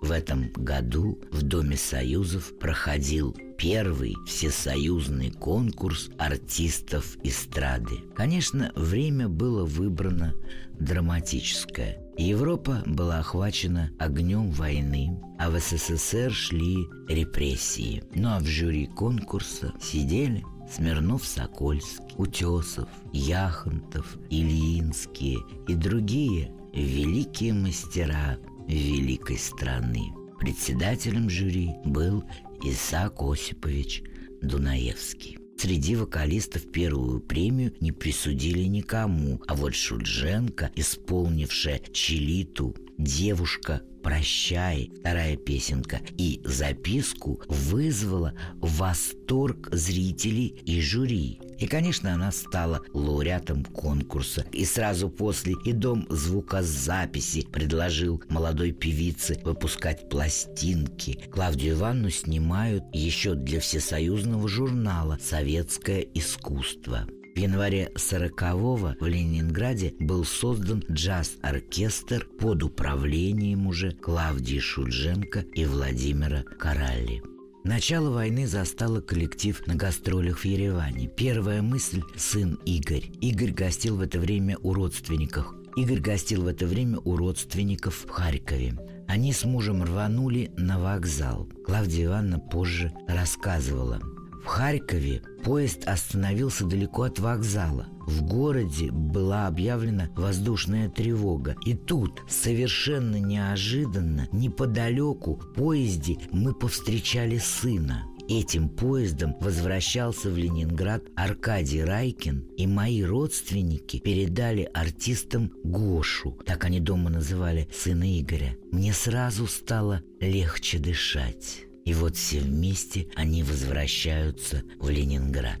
В 0.00 0.10
этом 0.10 0.50
году 0.54 1.20
в 1.30 1.42
Доме 1.42 1.76
Союзов 1.76 2.58
проходил 2.58 3.36
первый 3.58 4.16
всесоюзный 4.26 5.30
конкурс 5.30 6.08
артистов 6.16 7.18
эстрады. 7.22 7.98
Конечно, 8.16 8.72
время 8.74 9.28
было 9.28 9.66
выбрано 9.66 10.32
драматическое. 10.78 11.99
Европа 12.16 12.82
была 12.86 13.20
охвачена 13.20 13.90
огнем 13.98 14.50
войны, 14.50 15.18
а 15.38 15.50
в 15.50 15.58
СССР 15.58 16.30
шли 16.32 16.86
репрессии. 17.08 18.02
Ну 18.14 18.28
а 18.28 18.40
в 18.40 18.46
жюри 18.46 18.86
конкурса 18.86 19.72
сидели 19.80 20.44
Смирнов-Сокольский, 20.70 22.14
Утесов, 22.16 22.88
Яхонтов, 23.12 24.16
Ильинские 24.28 25.38
и 25.66 25.74
другие 25.74 26.52
великие 26.72 27.54
мастера 27.54 28.38
великой 28.68 29.38
страны. 29.38 30.12
Председателем 30.38 31.28
жюри 31.28 31.72
был 31.84 32.24
Исаак 32.62 33.20
Осипович 33.22 34.02
Дунаевский. 34.42 35.39
Среди 35.60 35.94
вокалистов 35.94 36.72
первую 36.72 37.20
премию 37.20 37.74
не 37.80 37.92
присудили 37.92 38.62
никому, 38.62 39.42
а 39.46 39.54
вот 39.54 39.74
Шудженко, 39.74 40.70
исполнившая 40.74 41.82
«Чилиту», 41.92 42.74
«Девушка 42.96 43.82
«Прощай», 44.02 44.90
вторая 45.00 45.36
песенка, 45.36 46.00
и 46.16 46.40
записку 46.46 47.42
вызвала 47.46 48.32
восторг 48.54 49.68
зрителей 49.70 50.46
и 50.64 50.80
жюри. 50.80 51.38
И, 51.60 51.66
конечно, 51.66 52.14
она 52.14 52.32
стала 52.32 52.80
лауреатом 52.94 53.64
конкурса. 53.64 54.46
И 54.50 54.64
сразу 54.64 55.10
после 55.10 55.54
и 55.64 55.72
Дом 55.72 56.06
звукозаписи 56.08 57.46
предложил 57.46 58.22
молодой 58.30 58.72
певице 58.72 59.38
выпускать 59.44 60.08
пластинки. 60.08 61.20
Клавдию 61.30 61.74
Ивановну 61.74 62.10
снимают 62.10 62.84
еще 62.94 63.34
для 63.34 63.60
всесоюзного 63.60 64.48
журнала 64.48 65.18
«Советское 65.22 66.00
искусство». 66.14 67.06
В 67.34 67.38
январе 67.38 67.92
40-го 67.94 68.94
в 68.98 69.06
Ленинграде 69.06 69.94
был 70.00 70.24
создан 70.24 70.82
джаз-оркестр 70.90 72.26
под 72.40 72.62
управлением 72.62 73.66
уже 73.66 73.92
Клавдии 73.92 74.58
Шульженко 74.58 75.40
и 75.54 75.64
Владимира 75.64 76.42
Коралли. 76.42 77.22
Начало 77.64 78.10
войны 78.10 78.46
застало 78.46 79.00
коллектив 79.00 79.60
на 79.66 79.74
гастролях 79.74 80.38
в 80.38 80.44
Ереване. 80.46 81.08
Первая 81.08 81.60
мысль– 81.60 82.02
сын 82.16 82.58
Игорь. 82.64 83.10
Игорь 83.20 83.52
гостил 83.52 83.96
в 83.96 84.00
это 84.00 84.18
время 84.18 84.56
у 84.62 84.72
родственников. 84.72 85.54
Игорь 85.76 86.00
гостил 86.00 86.42
в 86.42 86.46
это 86.46 86.66
время 86.66 86.98
у 87.04 87.16
родственников 87.16 88.06
в 88.06 88.08
Харькове. 88.08 88.78
Они 89.06 89.32
с 89.32 89.44
мужем 89.44 89.82
рванули 89.82 90.50
на 90.56 90.78
вокзал. 90.78 91.48
Клавдия 91.66 92.06
Ивановна 92.06 92.38
позже 92.38 92.92
рассказывала– 93.06 94.00
в 94.42 94.46
Харькове 94.46 95.22
поезд 95.44 95.84
остановился 95.86 96.64
далеко 96.64 97.02
от 97.02 97.18
вокзала. 97.18 97.86
В 98.06 98.22
городе 98.22 98.90
была 98.90 99.46
объявлена 99.46 100.08
воздушная 100.16 100.88
тревога. 100.88 101.56
И 101.64 101.74
тут, 101.74 102.22
совершенно 102.28 103.16
неожиданно, 103.16 104.28
неподалеку 104.32 105.36
в 105.36 105.52
поезде 105.52 106.16
мы 106.32 106.54
повстречали 106.54 107.38
сына. 107.38 108.04
Этим 108.28 108.68
поездом 108.68 109.34
возвращался 109.40 110.30
в 110.30 110.36
Ленинград 110.36 111.02
Аркадий 111.16 111.82
Райкин, 111.82 112.48
и 112.56 112.66
мои 112.66 113.02
родственники 113.02 113.98
передали 113.98 114.70
артистам 114.72 115.50
Гошу, 115.64 116.38
так 116.46 116.64
они 116.64 116.78
дома 116.78 117.10
называли 117.10 117.68
сына 117.72 118.20
Игоря. 118.20 118.56
Мне 118.70 118.92
сразу 118.92 119.48
стало 119.48 120.02
легче 120.20 120.78
дышать. 120.78 121.66
И 121.84 121.94
вот 121.94 122.16
все 122.16 122.40
вместе 122.40 123.08
они 123.16 123.42
возвращаются 123.42 124.62
в 124.78 124.90
Ленинград. 124.90 125.60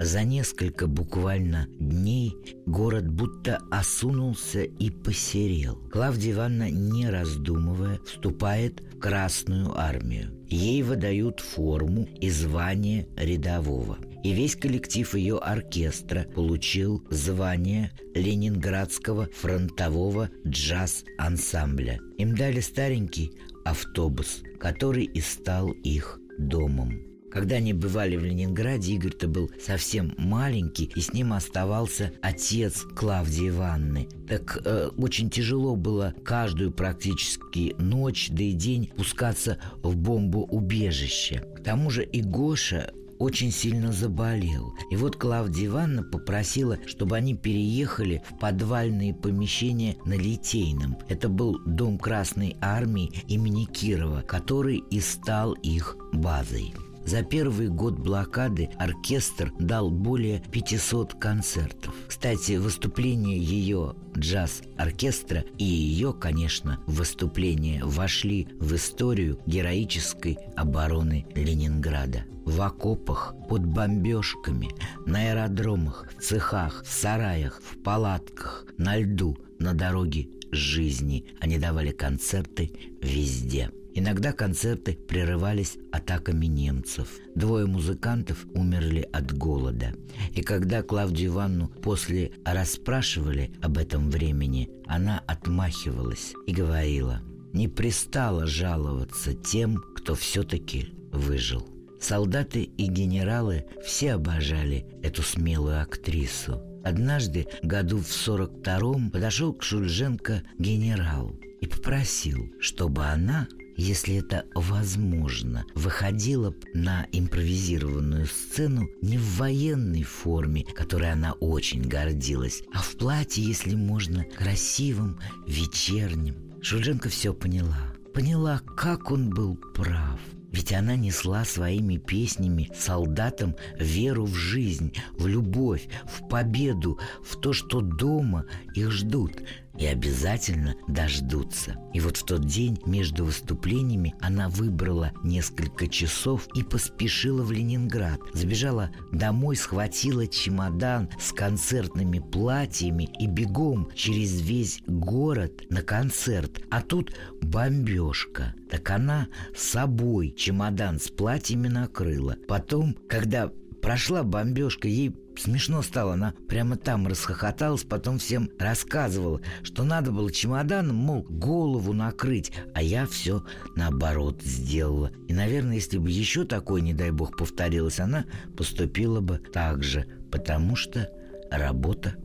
За 0.00 0.24
несколько 0.24 0.86
буквально 0.86 1.66
дней 1.78 2.34
город 2.64 3.06
будто 3.06 3.58
осунулся 3.70 4.62
и 4.62 4.88
посерел. 4.88 5.76
Клавдия 5.92 6.32
Ивановна, 6.32 6.70
не 6.70 7.10
раздумывая, 7.10 8.00
вступает 8.06 8.80
в 8.80 8.98
Красную 8.98 9.78
армию. 9.78 10.30
Ей 10.48 10.82
выдают 10.82 11.40
форму 11.40 12.08
и 12.18 12.30
звание 12.30 13.08
рядового. 13.18 13.98
И 14.24 14.32
весь 14.32 14.56
коллектив 14.56 15.14
ее 15.14 15.36
оркестра 15.36 16.22
получил 16.34 17.06
звание 17.10 17.90
Ленинградского 18.14 19.28
фронтового 19.34 20.30
джаз-ансамбля. 20.46 21.98
Им 22.16 22.34
дали 22.34 22.60
старенький 22.60 23.32
автобус, 23.64 24.42
который 24.58 25.04
и 25.04 25.20
стал 25.20 25.70
их 25.70 26.18
домом. 26.38 27.10
Когда 27.30 27.56
они 27.56 27.72
бывали 27.72 28.16
в 28.16 28.24
Ленинграде, 28.24 28.94
Игорь-то 28.94 29.28
был 29.28 29.50
совсем 29.64 30.14
маленький, 30.18 30.90
и 30.96 31.00
с 31.00 31.12
ним 31.12 31.32
оставался 31.32 32.12
отец 32.22 32.82
Клавдии 32.96 33.50
Ивановны. 33.50 34.08
Так 34.28 34.60
э, 34.64 34.90
очень 34.96 35.30
тяжело 35.30 35.76
было 35.76 36.12
каждую 36.24 36.72
практически 36.72 37.76
ночь, 37.78 38.30
да 38.30 38.42
и 38.42 38.52
день 38.52 38.90
пускаться 38.96 39.58
в 39.82 39.96
бомбоубежище. 39.96 41.44
К 41.56 41.62
тому 41.62 41.90
же 41.90 42.04
и 42.04 42.20
Гоша 42.20 42.92
очень 43.20 43.52
сильно 43.52 43.92
заболел. 43.92 44.74
И 44.90 44.96
вот 44.96 45.14
Клавдия 45.16 45.66
Ивановна 45.66 46.02
попросила, 46.02 46.78
чтобы 46.86 47.16
они 47.16 47.36
переехали 47.36 48.22
в 48.28 48.38
подвальные 48.38 49.14
помещения 49.14 49.96
на 50.04 50.14
Литейном. 50.14 50.96
Это 51.08 51.28
был 51.28 51.60
дом 51.64 51.98
Красной 51.98 52.56
Армии 52.60 53.12
имени 53.28 53.66
Кирова, 53.66 54.22
который 54.22 54.78
и 54.90 55.00
стал 55.00 55.52
их 55.52 55.96
базой. 56.12 56.74
За 57.04 57.22
первый 57.22 57.68
год 57.68 57.98
блокады 57.98 58.70
оркестр 58.78 59.52
дал 59.58 59.90
более 59.90 60.40
500 60.52 61.14
концертов. 61.14 61.94
Кстати, 62.08 62.52
выступление 62.52 63.38
ее 63.38 63.94
джаз-оркестра 64.16 65.44
и 65.58 65.64
ее, 65.64 66.12
конечно, 66.12 66.80
выступления 66.86 67.84
вошли 67.84 68.48
в 68.58 68.74
историю 68.74 69.38
героической 69.46 70.38
обороны 70.56 71.26
Ленинграда. 71.34 72.24
В 72.44 72.60
окопах, 72.62 73.34
под 73.48 73.64
бомбежками, 73.64 74.70
на 75.06 75.30
аэродромах, 75.30 76.06
в 76.16 76.22
цехах, 76.22 76.82
в 76.84 76.92
сараях, 76.92 77.60
в 77.62 77.82
палатках, 77.82 78.66
на 78.76 78.98
льду, 78.98 79.36
на 79.58 79.74
дороге 79.74 80.28
жизни. 80.50 81.26
Они 81.40 81.58
давали 81.58 81.90
концерты 81.90 82.72
везде– 83.00 83.70
Иногда 83.94 84.32
концерты 84.32 84.92
прерывались 84.92 85.76
атаками 85.92 86.46
немцев. 86.46 87.08
Двое 87.34 87.66
музыкантов 87.66 88.46
умерли 88.54 89.08
от 89.12 89.36
голода. 89.36 89.94
И 90.32 90.42
когда 90.42 90.82
Клавдию 90.82 91.32
Ивановну 91.32 91.68
после 91.68 92.32
расспрашивали 92.44 93.52
об 93.60 93.78
этом 93.78 94.10
времени, 94.10 94.70
она 94.86 95.22
отмахивалась 95.26 96.34
и 96.46 96.52
говорила, 96.52 97.20
не 97.52 97.66
пристала 97.66 98.46
жаловаться 98.46 99.34
тем, 99.34 99.82
кто 99.96 100.14
все-таки 100.14 100.94
выжил. 101.12 101.66
Солдаты 102.00 102.62
и 102.62 102.86
генералы 102.86 103.66
все 103.84 104.14
обожали 104.14 104.86
эту 105.02 105.22
смелую 105.22 105.82
актрису. 105.82 106.62
Однажды, 106.82 107.46
году 107.62 107.98
в 107.98 108.06
42-м, 108.06 109.10
подошел 109.10 109.52
к 109.52 109.62
Шульженко 109.62 110.42
генерал 110.58 111.38
и 111.60 111.66
попросил, 111.66 112.50
чтобы 112.58 113.04
она 113.04 113.48
если 113.76 114.16
это 114.16 114.44
возможно, 114.54 115.64
выходила 115.74 116.54
на 116.74 117.06
импровизированную 117.12 118.26
сцену 118.26 118.88
не 119.02 119.18
в 119.18 119.38
военной 119.38 120.02
форме, 120.02 120.64
которой 120.74 121.12
она 121.12 121.32
очень 121.34 121.82
гордилась, 121.82 122.62
а 122.74 122.80
в 122.80 122.96
платье, 122.96 123.44
если 123.44 123.74
можно, 123.74 124.24
красивым, 124.24 125.18
вечерним. 125.46 126.36
Шульженко 126.62 127.08
все 127.08 127.32
поняла. 127.32 127.94
Поняла, 128.12 128.60
как 128.76 129.10
он 129.10 129.30
был 129.30 129.56
прав. 129.56 130.20
Ведь 130.52 130.72
она 130.72 130.96
несла 130.96 131.44
своими 131.44 131.96
песнями 131.96 132.70
солдатам 132.76 133.54
веру 133.78 134.24
в 134.24 134.34
жизнь, 134.34 134.92
в 135.16 135.26
любовь, 135.28 135.88
в 136.06 136.28
победу, 136.28 136.98
в 137.22 137.40
то, 137.40 137.52
что 137.52 137.80
дома 137.80 138.46
их 138.74 138.90
ждут 138.90 139.32
и 139.80 139.86
обязательно 139.86 140.76
дождутся. 140.86 141.76
И 141.94 142.00
вот 142.00 142.18
в 142.18 142.24
тот 142.24 142.44
день 142.44 142.78
между 142.84 143.24
выступлениями 143.24 144.14
она 144.20 144.48
выбрала 144.50 145.12
несколько 145.24 145.88
часов 145.88 146.46
и 146.54 146.62
поспешила 146.62 147.42
в 147.42 147.50
Ленинград. 147.50 148.20
Забежала 148.34 148.90
домой, 149.10 149.56
схватила 149.56 150.26
чемодан 150.26 151.08
с 151.18 151.32
концертными 151.32 152.18
платьями 152.18 153.08
и 153.18 153.26
бегом 153.26 153.90
через 153.94 154.42
весь 154.42 154.82
город 154.86 155.62
на 155.70 155.82
концерт. 155.82 156.60
А 156.70 156.82
тут 156.82 157.14
бомбежка. 157.40 158.54
Так 158.70 158.90
она 158.90 159.28
собой 159.56 160.32
чемодан 160.36 161.00
с 161.00 161.08
платьями 161.08 161.68
накрыла. 161.68 162.36
Потом, 162.46 162.96
когда 163.08 163.50
прошла 163.80 164.22
бомбежка, 164.22 164.88
ей 164.88 165.14
Смешно 165.40 165.80
стало, 165.80 166.14
она 166.14 166.34
прямо 166.48 166.76
там 166.76 167.06
расхохоталась, 167.06 167.84
потом 167.84 168.18
всем 168.18 168.50
рассказывала, 168.58 169.40
что 169.62 169.84
надо 169.84 170.12
было 170.12 170.30
чемоданом, 170.30 170.96
мол, 170.96 171.22
голову 171.30 171.94
накрыть, 171.94 172.52
а 172.74 172.82
я 172.82 173.06
все 173.06 173.42
наоборот 173.74 174.42
сделала. 174.42 175.10
И, 175.28 175.32
наверное, 175.32 175.76
если 175.76 175.96
бы 175.96 176.10
еще 176.10 176.44
такое, 176.44 176.82
не 176.82 176.92
дай 176.92 177.10
бог, 177.10 177.38
повторилось, 177.38 178.00
она 178.00 178.26
поступила 178.54 179.20
бы 179.20 179.38
так 179.38 179.82
же, 179.82 180.04
потому 180.30 180.76
что 180.76 181.10
работа 181.50 182.16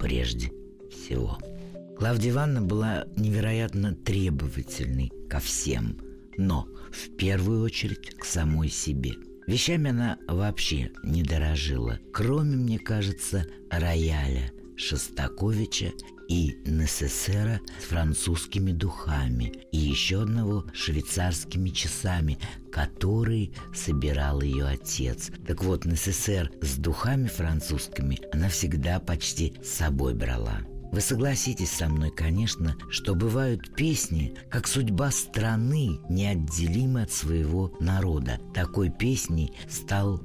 прежде 0.00 0.50
всего. 0.90 1.38
Клавдия 1.96 2.32
Ивановна 2.32 2.62
была 2.62 3.04
невероятно 3.16 3.94
требовательной 3.94 5.12
ко 5.30 5.38
всем, 5.38 5.98
но 6.36 6.66
в 6.90 7.16
первую 7.16 7.62
очередь 7.62 8.16
к 8.16 8.24
самой 8.24 8.68
себе– 8.68 9.12
Вещами 9.46 9.90
она 9.90 10.18
вообще 10.26 10.90
не 11.02 11.22
дорожила, 11.22 11.98
кроме, 12.12 12.56
мне 12.56 12.78
кажется, 12.78 13.46
рояля 13.70 14.50
Шостаковича 14.76 15.92
и 16.28 16.56
НССР 16.64 17.60
с 17.80 17.84
французскими 17.84 18.72
духами 18.72 19.52
и 19.70 19.76
еще 19.76 20.22
одного 20.22 20.64
швейцарскими 20.72 21.68
часами, 21.68 22.38
которые 22.72 23.52
собирал 23.74 24.40
ее 24.40 24.64
отец. 24.66 25.30
Так 25.46 25.62
вот, 25.62 25.84
НССР 25.84 26.50
с 26.62 26.76
духами 26.76 27.28
французскими 27.28 28.18
она 28.32 28.48
всегда 28.48 28.98
почти 28.98 29.54
с 29.62 29.68
собой 29.68 30.14
брала. 30.14 30.60
Вы 30.94 31.00
согласитесь 31.00 31.72
со 31.72 31.88
мной, 31.88 32.12
конечно, 32.12 32.76
что 32.88 33.16
бывают 33.16 33.74
песни, 33.74 34.32
как 34.48 34.68
судьба 34.68 35.10
страны, 35.10 35.98
неотделимы 36.08 37.02
от 37.02 37.10
своего 37.10 37.74
народа. 37.80 38.38
Такой 38.54 38.90
песней 38.90 39.52
стал 39.68 40.22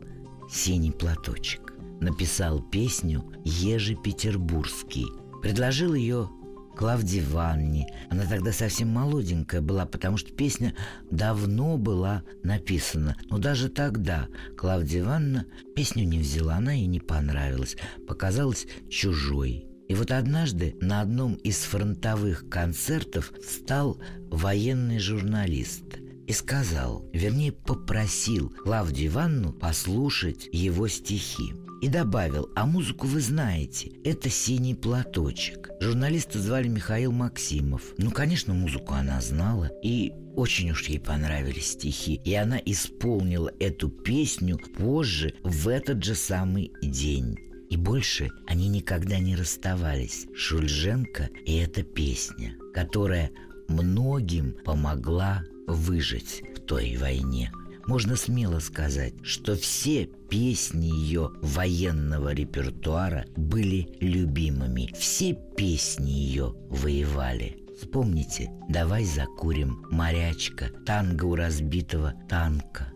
«Синий 0.47 0.91
платочек». 0.91 1.73
Написал 1.99 2.61
песню 2.61 3.25
Ежи 3.43 3.95
Петербургский. 3.95 5.07
Предложил 5.41 5.95
ее 5.95 6.29
Клавдии 6.77 7.21
Ванне. 7.21 7.91
Она 8.11 8.25
тогда 8.25 8.51
совсем 8.51 8.89
молоденькая 8.89 9.61
была, 9.61 9.87
потому 9.87 10.17
что 10.17 10.31
песня 10.33 10.75
давно 11.09 11.77
была 11.77 12.21
написана. 12.43 13.17
Но 13.31 13.39
даже 13.39 13.69
тогда 13.69 14.27
Клавдия 14.55 15.01
Ивановна 15.01 15.47
песню 15.75 16.05
не 16.05 16.19
взяла, 16.19 16.57
она 16.57 16.73
ей 16.73 16.85
не 16.85 16.99
понравилась, 16.99 17.75
показалась 18.05 18.67
чужой. 18.87 19.68
И 19.89 19.95
вот 19.95 20.11
однажды 20.11 20.75
на 20.79 21.01
одном 21.01 21.33
из 21.33 21.57
фронтовых 21.63 22.47
концертов 22.47 23.33
стал 23.43 23.99
военный 24.29 24.99
журналист 24.99 25.83
и 26.27 26.31
сказал, 26.31 27.09
вернее 27.11 27.51
попросил 27.51 28.49
Клавдию 28.49 29.07
Ивановну 29.07 29.51
послушать 29.51 30.47
его 30.51 30.87
стихи. 30.87 31.53
И 31.81 31.87
добавил, 31.87 32.49
а 32.55 32.67
музыку 32.67 33.07
вы 33.07 33.19
знаете, 33.21 33.91
это 34.03 34.29
«Синий 34.29 34.75
платочек». 34.75 35.69
Журналиста 35.79 36.37
звали 36.37 36.67
Михаил 36.67 37.13
Максимов. 37.13 37.81
Ну, 37.97 38.11
конечно, 38.11 38.53
музыку 38.53 38.93
она 38.93 39.19
знала, 39.21 39.71
и 39.81 40.11
очень 40.35 40.71
уж 40.71 40.89
ей 40.89 40.99
понравились 40.99 41.71
стихи, 41.71 42.19
и 42.25 42.33
она 42.33 42.59
исполнила 42.63 43.51
эту 43.61 43.89
песню 43.89 44.59
позже, 44.77 45.33
в 45.41 45.69
этот 45.69 46.03
же 46.03 46.15
самый 46.15 46.73
день. 46.83 47.37
И 47.69 47.77
больше 47.77 48.29
они 48.47 48.67
никогда 48.67 49.19
не 49.19 49.35
расставались. 49.35 50.27
Шульженко 50.35 51.29
и 51.45 51.57
эта 51.57 51.83
песня, 51.83 52.55
которая 52.73 53.31
многим 53.67 54.55
помогла 54.65 55.43
выжить 55.67 56.43
в 56.55 56.61
той 56.61 56.97
войне. 56.97 57.51
Можно 57.85 58.15
смело 58.15 58.59
сказать, 58.59 59.13
что 59.23 59.55
все 59.55 60.07
песни 60.29 60.85
ее 60.85 61.31
военного 61.41 62.33
репертуара 62.33 63.25
были 63.35 63.89
любимыми. 63.99 64.91
Все 64.97 65.35
песни 65.55 66.11
ее 66.11 66.53
воевали. 66.69 67.57
Вспомните 67.79 68.51
«Давай 68.67 69.05
закурим», 69.05 69.85
«Морячка», 69.89 70.69
«Танго 70.85 71.25
у 71.25 71.35
разбитого 71.35 72.13
танка», 72.27 72.91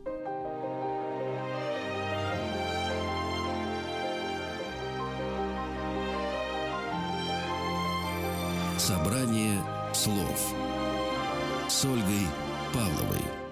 Собрание 8.85 9.63
слов 9.93 10.53
с 11.69 11.85
Ольгой 11.85 12.27
Павловой. 12.73 13.42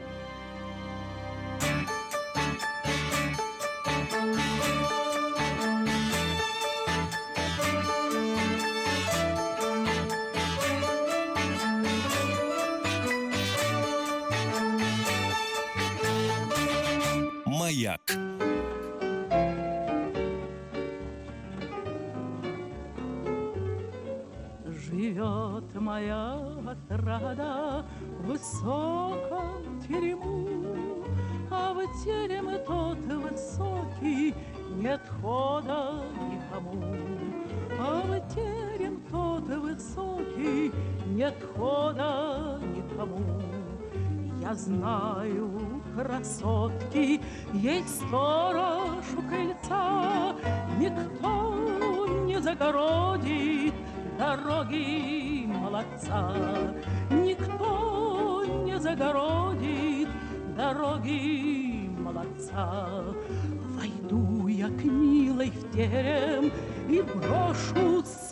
Нет 41.21 41.35
хода 41.55 42.59
никому. 42.75 43.19
Я 44.41 44.55
знаю, 44.55 45.51
красотки, 45.95 47.21
есть 47.53 48.07
сторож 48.07 49.05
у 49.15 49.21
крыльца, 49.29 50.35
Никто 50.79 52.07
не 52.25 52.41
загородит 52.41 53.75
дороги 54.17 55.45
молодца. 55.45 56.33
Никто 57.11 58.43
не 58.65 58.79
загородит 58.79 60.09
дороги 60.57 61.87
молодца. 61.99 62.89
Войду 63.75 64.47
я 64.47 64.69
к 64.69 64.83
милой 64.83 65.51
в 65.51 65.71
терем 65.71 66.51
и 66.89 67.03
брошусь 67.03 68.30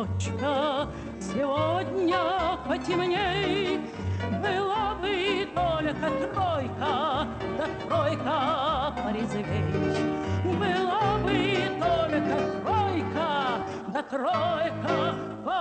ночка, 0.00 0.88
сегодня 1.20 2.18
потемней. 2.66 3.80
Была 4.40 4.94
бы 4.94 5.46
только 5.54 6.10
тройка, 6.32 7.26
да 7.58 7.66
тройка 7.86 8.94
порезвей. 9.02 9.44
Была 10.44 11.18
бы 11.22 11.36
только 11.78 12.38
тройка, 12.64 13.28
да 13.88 14.02
тройка 14.02 15.14
порезвей. 15.44 15.59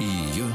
И 0.00 0.04
ее 0.04 0.46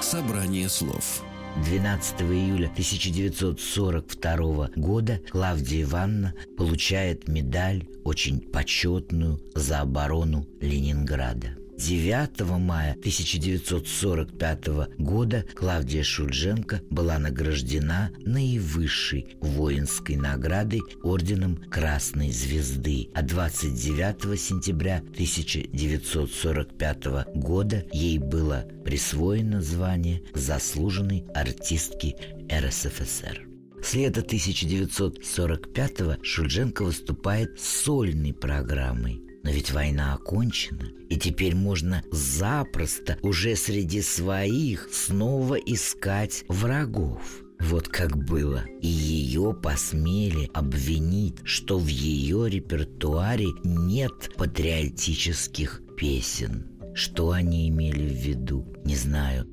«Собрание 0.00 0.68
слов». 0.68 1.22
12 1.64 2.22
июля 2.22 2.68
1942 2.68 4.70
года 4.76 5.20
Клавдия 5.30 5.82
Ивановна 5.82 6.34
получает 6.56 7.28
медаль, 7.28 7.86
очень 8.04 8.40
почетную, 8.40 9.40
за 9.54 9.80
оборону 9.80 10.46
Ленинграда. 10.60 11.56
9 11.80 12.40
мая 12.58 12.92
1945 12.92 14.66
года 14.98 15.46
Клавдия 15.54 16.02
Шульженко 16.02 16.82
была 16.90 17.18
награждена 17.18 18.10
наивысшей 18.18 19.38
воинской 19.40 20.16
наградой 20.16 20.82
орденом 21.02 21.56
Красной 21.56 22.32
Звезды, 22.32 23.08
а 23.14 23.22
29 23.22 24.38
сентября 24.38 24.98
1945 24.98 27.04
года 27.36 27.86
ей 27.94 28.18
было 28.18 28.66
присвоено 28.84 29.62
звание 29.62 30.20
заслуженной 30.34 31.24
артистки 31.34 32.14
РСФСР. 32.52 33.46
С 33.82 33.94
лета 33.94 34.20
1945-го 34.20 36.22
Шульженко 36.22 36.84
выступает 36.84 37.58
с 37.58 37.84
сольной 37.84 38.34
программой. 38.34 39.29
Но 39.42 39.50
ведь 39.50 39.72
война 39.72 40.14
окончена, 40.14 40.90
и 41.08 41.16
теперь 41.16 41.54
можно 41.54 42.02
запросто 42.10 43.18
уже 43.22 43.56
среди 43.56 44.02
своих 44.02 44.88
снова 44.92 45.54
искать 45.54 46.44
врагов. 46.48 47.22
Вот 47.60 47.88
как 47.88 48.16
было. 48.16 48.64
И 48.80 48.86
ее 48.86 49.54
посмели 49.54 50.50
обвинить, 50.54 51.36
что 51.44 51.78
в 51.78 51.86
ее 51.86 52.48
репертуаре 52.48 53.48
нет 53.64 54.34
патриотических 54.36 55.82
песен. 55.96 56.66
Что 56.94 57.30
они 57.30 57.68
имели 57.68 58.08
в 58.08 58.16
виду, 58.16 58.66
не 58.84 58.96
знаю. 58.96 59.46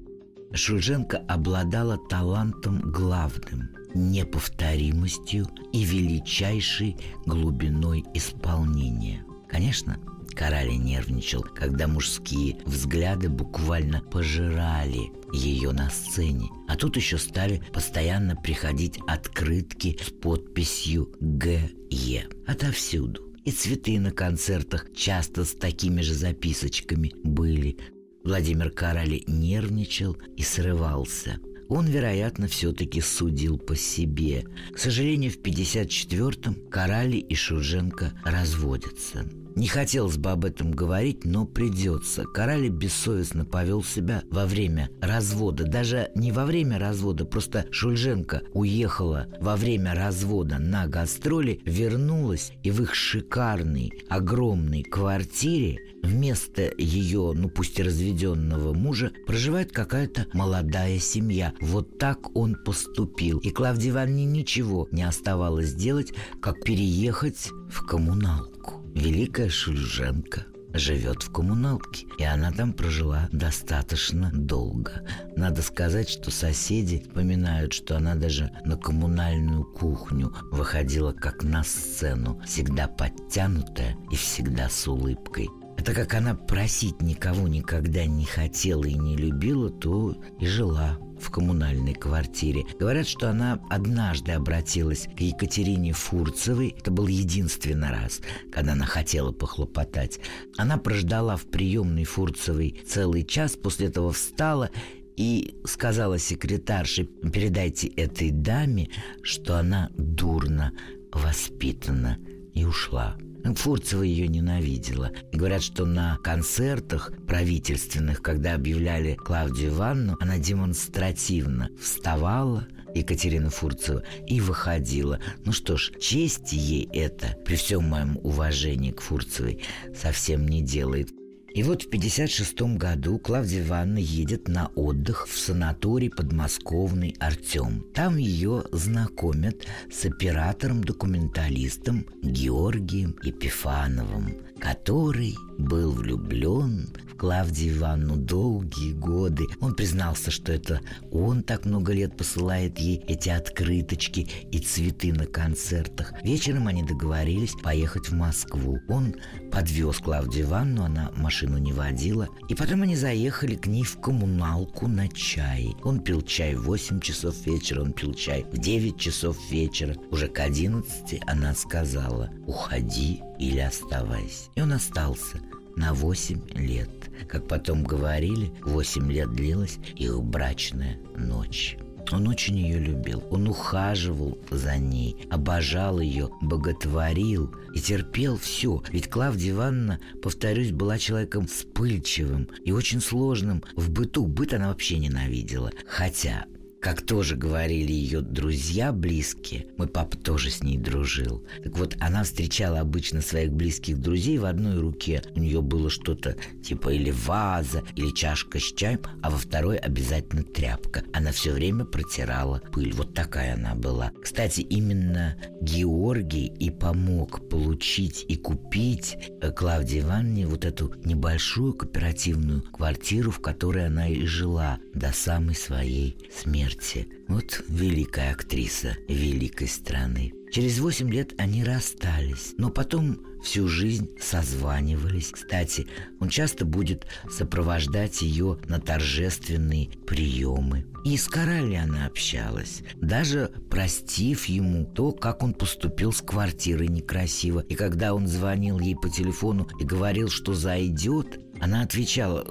Шульженко 0.54 1.18
обладала 1.28 1.98
талантом 2.10 2.80
главным– 2.80 3.70
неповторимостью 3.94 5.48
и 5.74 5.84
величайшей 5.84 6.96
глубиной 7.26 8.06
исполнения. 8.14 9.27
Конечно, 9.50 10.00
Карали 10.36 10.74
нервничал, 10.74 11.42
когда 11.42 11.88
мужские 11.88 12.58
взгляды 12.66 13.28
буквально 13.28 14.02
пожирали 14.02 15.12
ее 15.34 15.72
на 15.72 15.90
сцене. 15.90 16.50
А 16.68 16.76
тут 16.76 16.96
еще 16.96 17.18
стали 17.18 17.64
постоянно 17.74 18.36
приходить 18.36 19.00
открытки 19.08 19.98
с 20.02 20.12
подписью 20.12 21.12
«ГЕ» 21.20 22.28
отовсюду. 22.46 23.34
И 23.46 23.52
цветы 23.52 24.00
на 24.00 24.12
концертах 24.12 24.94
часто 24.94 25.46
с 25.46 25.54
такими 25.54 26.02
же 26.02 26.14
записочками 26.14 27.14
были. 27.24 27.78
Владимир 28.24 28.70
Карали 28.72 29.24
нервничал 29.26 30.18
и 30.36 30.44
срывался– 30.44 31.40
он, 31.70 31.86
вероятно, 31.88 32.48
все-таки 32.48 33.02
судил 33.02 33.58
по 33.58 33.76
себе. 33.76 34.46
К 34.74 34.78
сожалению, 34.78 35.32
в 35.32 35.40
54-м 35.40 36.70
Карали 36.70 37.18
и 37.18 37.36
Шурженко 37.36 38.14
разводятся. 38.24 39.26
Не 39.58 39.66
хотелось 39.66 40.18
бы 40.18 40.30
об 40.30 40.46
этом 40.46 40.72
говорить, 40.72 41.26
но 41.26 41.44
придется. 41.44 42.26
Карали 42.26 42.70
бессовестно 42.70 43.44
повел 43.44 43.84
себя 43.84 44.22
во 44.30 44.46
время 44.46 44.92
развода. 45.02 45.64
Даже 45.64 46.12
не 46.14 46.32
во 46.32 46.46
время 46.46 46.78
развода, 46.78 47.26
просто 47.26 47.66
Шульженко 47.72 48.44
уехала 48.54 49.26
во 49.42 49.56
время 49.56 49.96
развода 49.96 50.60
на 50.60 50.86
гастроли, 50.86 51.60
вернулась 51.66 52.52
и 52.62 52.70
в 52.70 52.84
их 52.84 52.94
шикарной, 52.94 53.92
огромной 54.10 54.84
квартире 54.84 55.80
вместо 56.04 56.72
ее, 56.78 57.34
ну 57.34 57.50
пусть 57.50 57.80
и 57.80 57.84
разведенного 57.84 58.74
мужа, 58.74 59.12
проживает 59.26 59.72
какая-то 59.72 60.28
молодая 60.34 61.00
семья. 61.00 61.54
Вот 61.60 61.98
так 61.98 62.38
он 62.38 62.56
поступил. 62.64 63.40
И 63.40 63.50
Клавдии 63.50 63.90
Ивановне 63.90 64.26
ничего 64.26 64.88
не 64.92 65.02
оставалось 65.02 65.74
делать, 65.74 66.14
как 66.44 66.64
переехать 66.64 67.50
в 67.72 67.84
коммуналку. 67.88 68.57
Великая 68.98 69.48
Шульженко 69.48 70.48
живет 70.74 71.22
в 71.22 71.32
коммуналке, 71.32 72.08
и 72.18 72.24
она 72.24 72.52
там 72.52 72.74
прожила 72.74 73.30
достаточно 73.32 74.32
долго. 74.34 75.04
Надо 75.36 75.62
сказать, 75.62 76.10
что 76.10 76.32
соседи 76.32 77.04
вспоминают, 77.06 77.74
что 77.74 77.96
она 77.96 78.16
даже 78.16 78.52
на 78.66 78.76
коммунальную 78.76 79.66
кухню 79.66 80.34
выходила 80.52 81.14
как 81.14 81.44
на 81.44 81.64
сцену, 81.64 82.42
всегда 82.44 82.88
подтянутая 82.88 83.96
и 84.12 84.16
всегда 84.16 84.68
с 84.68 84.88
улыбкой. 84.88 85.48
Так 85.86 85.96
как 85.96 86.16
она 86.16 86.34
просить 86.34 87.00
никого 87.00 87.48
никогда 87.48 88.04
не 88.08 88.26
хотела 88.26 88.84
и 88.84 88.96
не 88.96 89.16
любила, 89.16 89.70
то 89.70 90.20
и 90.40 90.48
жила 90.48 90.98
в 91.20 91.30
коммунальной 91.30 91.94
квартире. 91.94 92.66
Говорят, 92.80 93.08
что 93.08 93.30
она 93.30 93.60
однажды 93.70 94.34
обратилась 94.34 95.08
к 95.16 95.20
Екатерине 95.20 95.94
Фурцевой. 95.94 96.76
Это 96.78 96.92
был 96.92 97.08
единственный 97.08 97.90
раз, 97.90 98.22
когда 98.52 98.74
она 98.74 98.86
хотела 98.86 99.32
похлопотать. 99.32 100.20
Она 100.58 100.78
прождала 100.78 101.38
в 101.38 101.46
приемной 101.46 102.04
Фурцевой 102.04 102.82
целый 102.88 103.24
час, 103.24 103.56
после 103.56 103.88
этого 103.88 104.12
встала 104.12 104.70
и 105.16 105.60
сказала 105.66 106.20
секретарше, 106.20 107.06
передайте 107.06 107.88
этой 107.88 108.32
даме, 108.32 108.90
что 109.24 109.58
она 109.58 109.90
дурно 109.98 110.74
воспитана, 111.12 112.18
и 112.54 112.66
ушла. 112.66 113.16
Фурцева 113.56 114.04
ее 114.04 114.28
ненавидела. 114.28 115.12
Говорят, 115.32 115.62
что 115.62 115.86
на 115.86 116.18
концертах 116.24 117.12
правительственных, 117.28 118.22
когда 118.22 118.56
объявляли 118.56 119.16
Клавдию 119.16 119.72
Ивановну, 119.72 120.18
она 120.20 120.38
демонстративно 120.38 121.70
вставала, 121.82 122.68
Екатерина 122.96 123.50
Фурцева, 123.50 124.04
и 124.26 124.42
выходила. 124.42 125.20
Ну 125.46 125.52
что 125.52 125.78
ж, 125.78 125.92
честь 126.00 126.54
ей 126.54 126.90
это, 126.94 127.36
при 127.46 127.56
всем 127.56 127.84
моем 127.84 128.18
уважении 128.24 128.92
к 128.92 129.02
Фурцевой, 129.02 129.64
совсем 129.96 130.48
не 130.48 130.62
делает. 130.62 131.10
И 131.54 131.64
вот 131.64 131.84
в 131.84 131.90
56 131.90 132.62
году 132.78 133.20
Клавдия 133.20 133.64
Ивановна 133.64 133.98
едет 133.98 134.48
на 134.48 134.68
отдых 134.76 135.28
в 135.28 135.38
санаторий 135.38 136.10
подмосковный 136.10 137.16
«Артем». 137.20 137.86
Там 137.94 138.16
ее 138.18 138.64
знакомят 138.72 139.66
с 139.92 140.06
оператором-документалистом 140.06 142.06
Георгием 142.22 143.18
Епифановым, 143.24 144.47
который 144.60 145.36
был 145.58 145.92
влюблен 145.92 146.90
Клавдии 147.18 147.70
Ивановну 147.70 148.16
долгие 148.16 148.94
годы. 148.94 149.48
Он 149.60 149.74
признался, 149.74 150.30
что 150.30 150.54
это 150.54 150.82
он 151.12 151.42
так 151.44 151.66
много 151.66 151.92
лет 151.92 152.16
посылает 152.16 152.78
ей 152.80 153.04
эти 153.08 153.30
открыточки 153.30 154.28
и 154.52 154.60
цветы 154.60 155.12
на 155.12 155.26
концертах. 155.26 156.14
Вечером 156.24 156.68
они 156.68 156.84
договорились 156.84 157.56
поехать 157.64 158.10
в 158.10 158.14
Москву. 158.14 158.80
Он 158.88 159.16
подвез 159.52 159.98
Клавдию 159.98 160.46
Ивановну, 160.46 160.84
она 160.84 161.12
машину 161.16 161.58
не 161.58 161.74
водила. 161.74 162.28
И 162.50 162.56
потом 162.56 162.84
они 162.84 162.96
заехали 162.96 163.56
к 163.56 163.66
ней 163.66 163.84
в 163.84 164.00
коммуналку 164.00 164.88
на 164.88 165.08
чай. 165.10 165.76
Он 165.84 166.00
пил 166.00 166.22
чай 166.22 166.54
в 166.56 166.64
8 166.64 167.00
часов 167.00 167.36
вечера, 167.46 167.82
он 167.82 167.94
пил 167.94 168.14
чай 168.14 168.46
в 168.52 168.58
9 168.58 168.98
часов 168.98 169.38
вечера. 169.50 169.96
Уже 170.12 170.28
к 170.28 170.40
11 170.40 171.22
она 171.26 171.56
сказала 171.56 172.30
«Уходи 172.46 173.22
или 173.40 173.60
оставайся». 173.60 174.50
И 174.56 174.62
он 174.62 174.74
остался 174.74 175.40
на 175.76 175.94
8 175.94 176.50
лет. 176.56 176.90
Как 177.28 177.48
потом 177.48 177.84
говорили, 177.84 178.52
8 178.64 179.12
лет 179.12 179.32
длилась 179.32 179.80
их 179.96 180.22
брачная 180.24 180.98
ночь. 181.16 181.78
Он 182.12 182.28
очень 182.28 182.58
ее 182.58 182.80
любил, 182.80 183.24
он 183.30 183.50
ухаживал 183.50 184.38
за 184.50 184.78
ней, 184.78 185.28
обожал 185.30 186.00
ее, 186.00 186.30
боготворил 186.42 187.54
и 187.74 187.80
терпел 187.80 188.38
все. 188.38 188.82
Ведь 188.92 189.10
Клавдия 189.10 189.52
Ивановна, 189.52 190.00
повторюсь, 190.22 190.72
была 190.72 190.98
человеком 190.98 191.48
вспыльчивым 191.48 192.50
и 192.64 192.72
очень 192.72 193.02
сложным 193.02 193.64
в 193.76 193.90
быту. 193.90 194.26
Быт 194.26 194.54
она 194.54 194.70
вообще 194.70 194.98
ненавидела. 194.98 195.72
Хотя 195.86 196.46
как 196.88 197.02
тоже 197.02 197.36
говорили 197.36 197.92
ее 197.92 198.22
друзья 198.22 198.94
близкие, 198.94 199.66
мой 199.76 199.90
папа 199.90 200.16
тоже 200.16 200.50
с 200.50 200.64
ней 200.64 200.78
дружил. 200.78 201.46
Так 201.62 201.78
вот, 201.78 201.98
она 202.00 202.24
встречала 202.24 202.80
обычно 202.80 203.20
своих 203.20 203.52
близких 203.52 204.00
друзей 204.00 204.38
в 204.38 204.46
одной 204.46 204.80
руке. 204.80 205.22
У 205.36 205.40
нее 205.42 205.62
было 205.62 205.90
что-то 205.90 206.38
типа 206.64 206.94
или 206.94 207.12
ваза, 207.12 207.84
или 207.98 208.12
чашка 208.12 208.62
с 208.62 208.74
чаем, 208.74 209.02
а 209.22 209.30
во 209.30 209.38
второй 209.38 209.76
обязательно 209.76 210.44
тряпка. 210.44 211.04
Она 211.12 211.34
все 211.34 211.52
время 211.52 211.84
протирала 211.84 212.62
пыль. 212.72 212.94
Вот 212.94 213.14
такая 213.14 213.56
она 213.56 213.76
была. 213.76 214.14
Кстати, 214.24 214.62
именно 214.62 215.36
Георгий 215.60 216.46
и 216.46 216.70
помог 216.70 217.50
получить 217.50 218.24
и 218.30 218.38
купить 218.38 219.18
э, 219.42 219.52
Клавдии 219.52 220.00
Ивановне 220.00 220.48
вот 220.48 220.64
эту 220.64 220.94
небольшую 221.04 221.74
кооперативную 221.74 222.62
квартиру, 222.62 223.32
в 223.32 223.42
которой 223.42 223.88
она 223.88 224.08
и 224.08 224.26
жила 224.26 224.80
до 224.94 225.12
самой 225.12 225.56
своей 225.56 226.18
смерти 226.34 226.77
смерти. 226.82 227.08
Вот 227.28 227.64
великая 227.68 228.32
актриса 228.32 228.96
великой 229.08 229.68
страны. 229.68 230.34
Через 230.52 230.80
восемь 230.80 231.12
лет 231.12 231.34
они 231.38 231.64
расстались, 231.64 232.54
но 232.58 232.70
потом 232.70 233.20
всю 233.44 233.68
жизнь 233.68 234.10
созванивались. 234.20 235.32
Кстати, 235.32 235.88
он 236.20 236.30
часто 236.30 236.66
будет 236.66 237.06
сопровождать 237.30 238.22
ее 238.22 238.58
на 238.68 238.80
торжественные 238.80 239.90
приемы. 240.06 240.86
И 241.04 241.18
с 241.18 241.28
Карали 241.28 241.76
она 241.76 242.06
общалась, 242.06 242.82
даже 242.96 243.52
простив 243.70 244.46
ему 244.46 244.86
то, 244.86 245.12
как 245.12 245.44
он 245.44 245.54
поступил 245.54 246.12
с 246.12 246.22
квартирой 246.22 246.88
некрасиво. 246.88 247.60
И 247.60 247.76
когда 247.76 248.14
он 248.14 248.28
звонил 248.28 248.80
ей 248.80 248.96
по 248.96 249.10
телефону 249.10 249.68
и 249.80 249.84
говорил, 249.84 250.30
что 250.30 250.54
зайдет, 250.54 251.40
она 251.60 251.82
отвечала, 251.82 252.46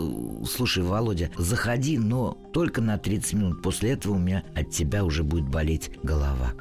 слушай, 0.46 0.82
Володя, 0.82 1.30
заходи, 1.36 1.98
но 1.98 2.38
только 2.52 2.80
на 2.80 2.98
30 2.98 3.32
минут. 3.34 3.62
После 3.62 3.92
этого 3.92 4.14
у 4.14 4.18
меня 4.18 4.44
от 4.54 4.70
тебя 4.70 5.04
уже 5.04 5.22
будет 5.22 5.48
болеть 5.48 5.90
голова. 6.02 6.52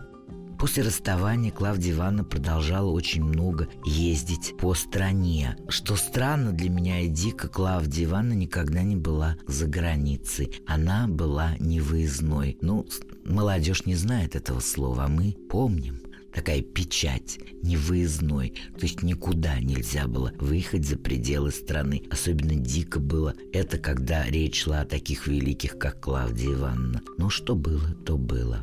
После 0.57 0.83
расставания 0.83 1.51
Клавдия 1.51 1.93
Ивановна 1.93 2.23
продолжала 2.23 2.89
очень 2.89 3.23
много 3.23 3.67
ездить 3.83 4.55
по 4.57 4.73
стране. 4.73 5.57
Что 5.67 5.95
странно 5.95 6.53
для 6.53 6.69
меня 6.69 7.01
и 7.01 7.07
дико, 7.07 7.49
Клавдия 7.49 8.05
Ивановна 8.05 8.33
никогда 8.33 8.81
не 8.81 8.95
была 8.95 9.35
за 9.47 9.67
границей. 9.67 10.61
Она 10.65 11.07
была 11.07 11.55
невыездной. 11.59 12.57
Ну, 12.61 12.87
молодежь 13.25 13.85
не 13.85 13.95
знает 13.95 14.35
этого 14.35 14.61
слова, 14.61 15.05
а 15.05 15.07
мы 15.09 15.35
помним 15.49 16.04
такая 16.35 16.61
печать 16.61 17.39
невыездной, 17.63 18.53
то 18.77 18.81
есть 18.81 19.01
никуда 19.01 19.59
нельзя 19.59 20.07
было 20.07 20.33
выехать 20.37 20.85
за 20.85 20.97
пределы 20.97 21.51
страны. 21.51 22.03
Особенно 22.11 22.55
дико 22.55 22.99
было 22.99 23.33
это, 23.53 23.77
когда 23.77 24.25
речь 24.25 24.63
шла 24.63 24.81
о 24.81 24.85
таких 24.85 25.27
великих, 25.27 25.79
как 25.79 26.01
Клавдия 26.01 26.53
Ивановна. 26.53 27.01
Но 27.17 27.29
что 27.29 27.55
было, 27.55 27.95
то 28.05 28.17
было. 28.17 28.61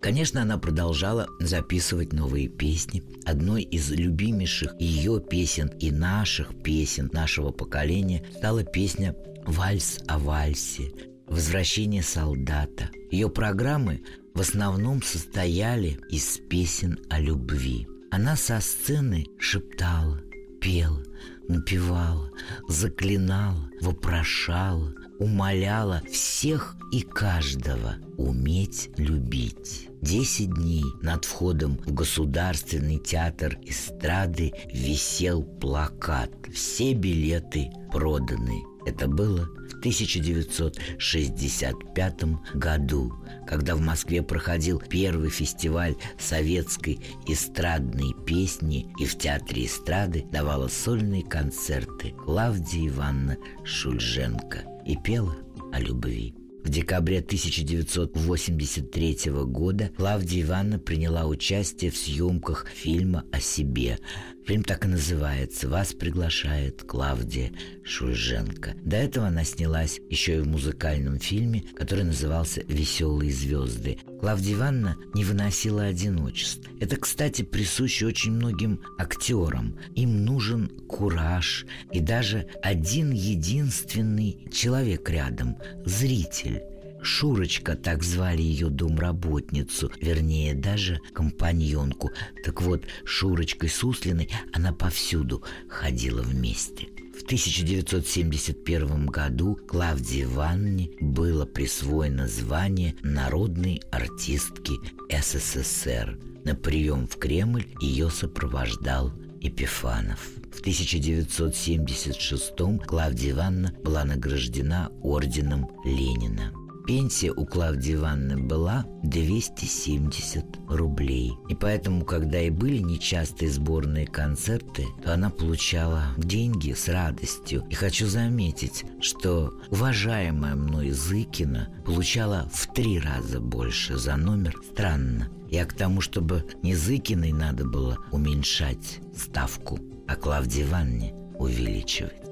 Конечно, 0.00 0.42
она 0.42 0.58
продолжала 0.58 1.28
записывать 1.40 2.12
новые 2.12 2.48
песни. 2.48 3.02
Одной 3.24 3.62
из 3.62 3.90
любимейших 3.90 4.74
ее 4.78 5.18
песен 5.18 5.68
и 5.80 5.90
наших 5.90 6.62
песен 6.62 7.08
нашего 7.12 7.52
поколения 7.52 8.22
стала 8.36 8.64
песня 8.64 9.16
«Вальс 9.46 10.00
о 10.06 10.18
вальсе». 10.18 10.92
«Возвращение 11.26 12.02
солдата». 12.02 12.90
Ее 13.14 13.30
программы 13.30 14.02
в 14.34 14.40
основном 14.40 15.00
состояли 15.00 16.00
из 16.10 16.38
песен 16.50 16.98
о 17.08 17.20
любви. 17.20 17.86
Она 18.10 18.34
со 18.34 18.58
сцены 18.58 19.26
шептала, 19.38 20.20
пела, 20.60 21.00
напевала, 21.46 22.28
заклинала, 22.68 23.70
вопрошала, 23.80 24.92
умоляла 25.20 26.02
всех 26.10 26.74
и 26.90 27.02
каждого 27.02 27.98
уметь 28.18 28.90
любить. 28.96 29.90
Десять 30.02 30.52
дней 30.52 30.84
над 31.00 31.24
входом 31.24 31.78
в 31.86 31.94
Государственный 31.94 32.98
театр 32.98 33.58
эстрады 33.62 34.52
висел 34.72 35.44
плакат 35.44 36.32
«Все 36.52 36.94
билеты 36.94 37.70
проданы». 37.92 38.73
Это 38.86 39.08
было 39.08 39.48
в 39.70 39.78
1965 39.78 42.24
году, 42.54 43.14
когда 43.46 43.76
в 43.76 43.80
Москве 43.80 44.22
проходил 44.22 44.78
первый 44.80 45.30
фестиваль 45.30 45.96
советской 46.18 47.00
эстрадной 47.26 48.14
песни 48.26 48.92
и 48.98 49.06
в 49.06 49.16
Театре 49.16 49.64
эстрады 49.66 50.26
давала 50.30 50.68
сольные 50.68 51.22
концерты 51.22 52.10
Клавдия 52.10 52.88
Ивановна 52.88 53.38
Шульженко 53.64 54.64
и 54.86 54.96
пела 54.96 55.36
о 55.72 55.80
любви. 55.80 56.34
В 56.64 56.70
декабре 56.70 57.18
1983 57.18 59.30
года 59.44 59.90
Клавдия 59.94 60.42
Ивановна 60.42 60.78
приняла 60.78 61.26
участие 61.26 61.90
в 61.90 61.96
съемках 61.96 62.66
фильма 62.68 63.24
о 63.32 63.40
себе. 63.40 63.98
Фильм 64.46 64.62
так 64.62 64.84
и 64.84 64.88
называется 64.88 65.68
«Вас 65.70 65.94
приглашает 65.94 66.82
Клавдия 66.82 67.50
Шульженко». 67.82 68.74
До 68.84 68.96
этого 68.96 69.28
она 69.28 69.42
снялась 69.42 70.00
еще 70.10 70.36
и 70.36 70.40
в 70.40 70.46
музыкальном 70.46 71.18
фильме, 71.18 71.64
который 71.74 72.04
назывался 72.04 72.60
«Веселые 72.68 73.32
звезды». 73.32 73.96
Клавдия 74.20 74.54
Ивановна 74.54 74.96
не 75.14 75.24
выносила 75.24 75.84
одиночества. 75.84 76.70
Это, 76.78 76.96
кстати, 76.96 77.40
присуще 77.40 78.06
очень 78.06 78.32
многим 78.32 78.82
актерам. 78.98 79.78
Им 79.94 80.26
нужен 80.26 80.68
кураж 80.88 81.64
и 81.90 82.00
даже 82.00 82.46
один 82.62 83.12
единственный 83.12 84.46
человек 84.52 85.08
рядом– 85.08 85.56
зритель. 85.86 86.60
Шурочка, 87.04 87.76
так 87.76 88.02
звали 88.02 88.40
ее 88.40 88.70
домработницу, 88.70 89.92
вернее, 90.00 90.54
даже 90.54 91.00
компаньонку. 91.12 92.10
Так 92.42 92.62
вот, 92.62 92.86
Шурочкой 93.04 93.68
Суслиной 93.68 94.30
она 94.54 94.72
повсюду 94.72 95.44
ходила 95.68 96.22
вместе. 96.22 96.88
В 97.14 97.22
1971 97.24 99.06
году 99.06 99.54
Клавдии 99.68 100.24
Ивановне 100.24 100.90
было 101.00 101.44
присвоено 101.44 102.26
звание 102.26 102.94
народной 103.02 103.82
артистки 103.92 104.72
СССР. 105.10 106.18
На 106.44 106.54
прием 106.54 107.06
в 107.06 107.18
Кремль 107.18 107.66
ее 107.80 108.10
сопровождал 108.10 109.12
Епифанов. 109.40 110.20
В 110.52 110.60
1976 110.60 112.52
Клавдия 112.86 113.32
Ивановна 113.32 113.74
была 113.84 114.04
награждена 114.04 114.90
орденом 115.02 115.70
Ленина. 115.84 116.63
Пенсия 116.86 117.32
у 117.32 117.46
Клавдии 117.46 117.94
Ивановны 117.94 118.36
была 118.36 118.84
270 119.02 120.44
рублей. 120.68 121.32
И 121.48 121.54
поэтому, 121.54 122.04
когда 122.04 122.40
и 122.40 122.50
были 122.50 122.78
нечастые 122.78 123.50
сборные 123.50 124.06
концерты, 124.06 124.84
то 125.02 125.14
она 125.14 125.30
получала 125.30 126.08
деньги 126.18 126.72
с 126.72 126.88
радостью. 126.88 127.64
И 127.70 127.74
хочу 127.74 128.06
заметить, 128.06 128.84
что 129.00 129.54
уважаемая 129.70 130.54
мной 130.56 130.90
Зыкина 130.90 131.70
получала 131.86 132.50
в 132.52 132.72
три 132.74 133.00
раза 133.00 133.40
больше 133.40 133.96
за 133.96 134.16
номер. 134.16 134.60
Странно. 134.72 135.30
Я 135.50 135.64
к 135.64 135.72
тому, 135.72 136.02
чтобы 136.02 136.44
не 136.62 136.74
Зыкиной 136.74 137.32
надо 137.32 137.64
было 137.64 137.98
уменьшать 138.12 139.00
ставку, 139.16 139.78
а 140.06 140.16
Клавдии 140.16 140.62
Ивановне 140.62 141.14
увеличивать. 141.38 142.23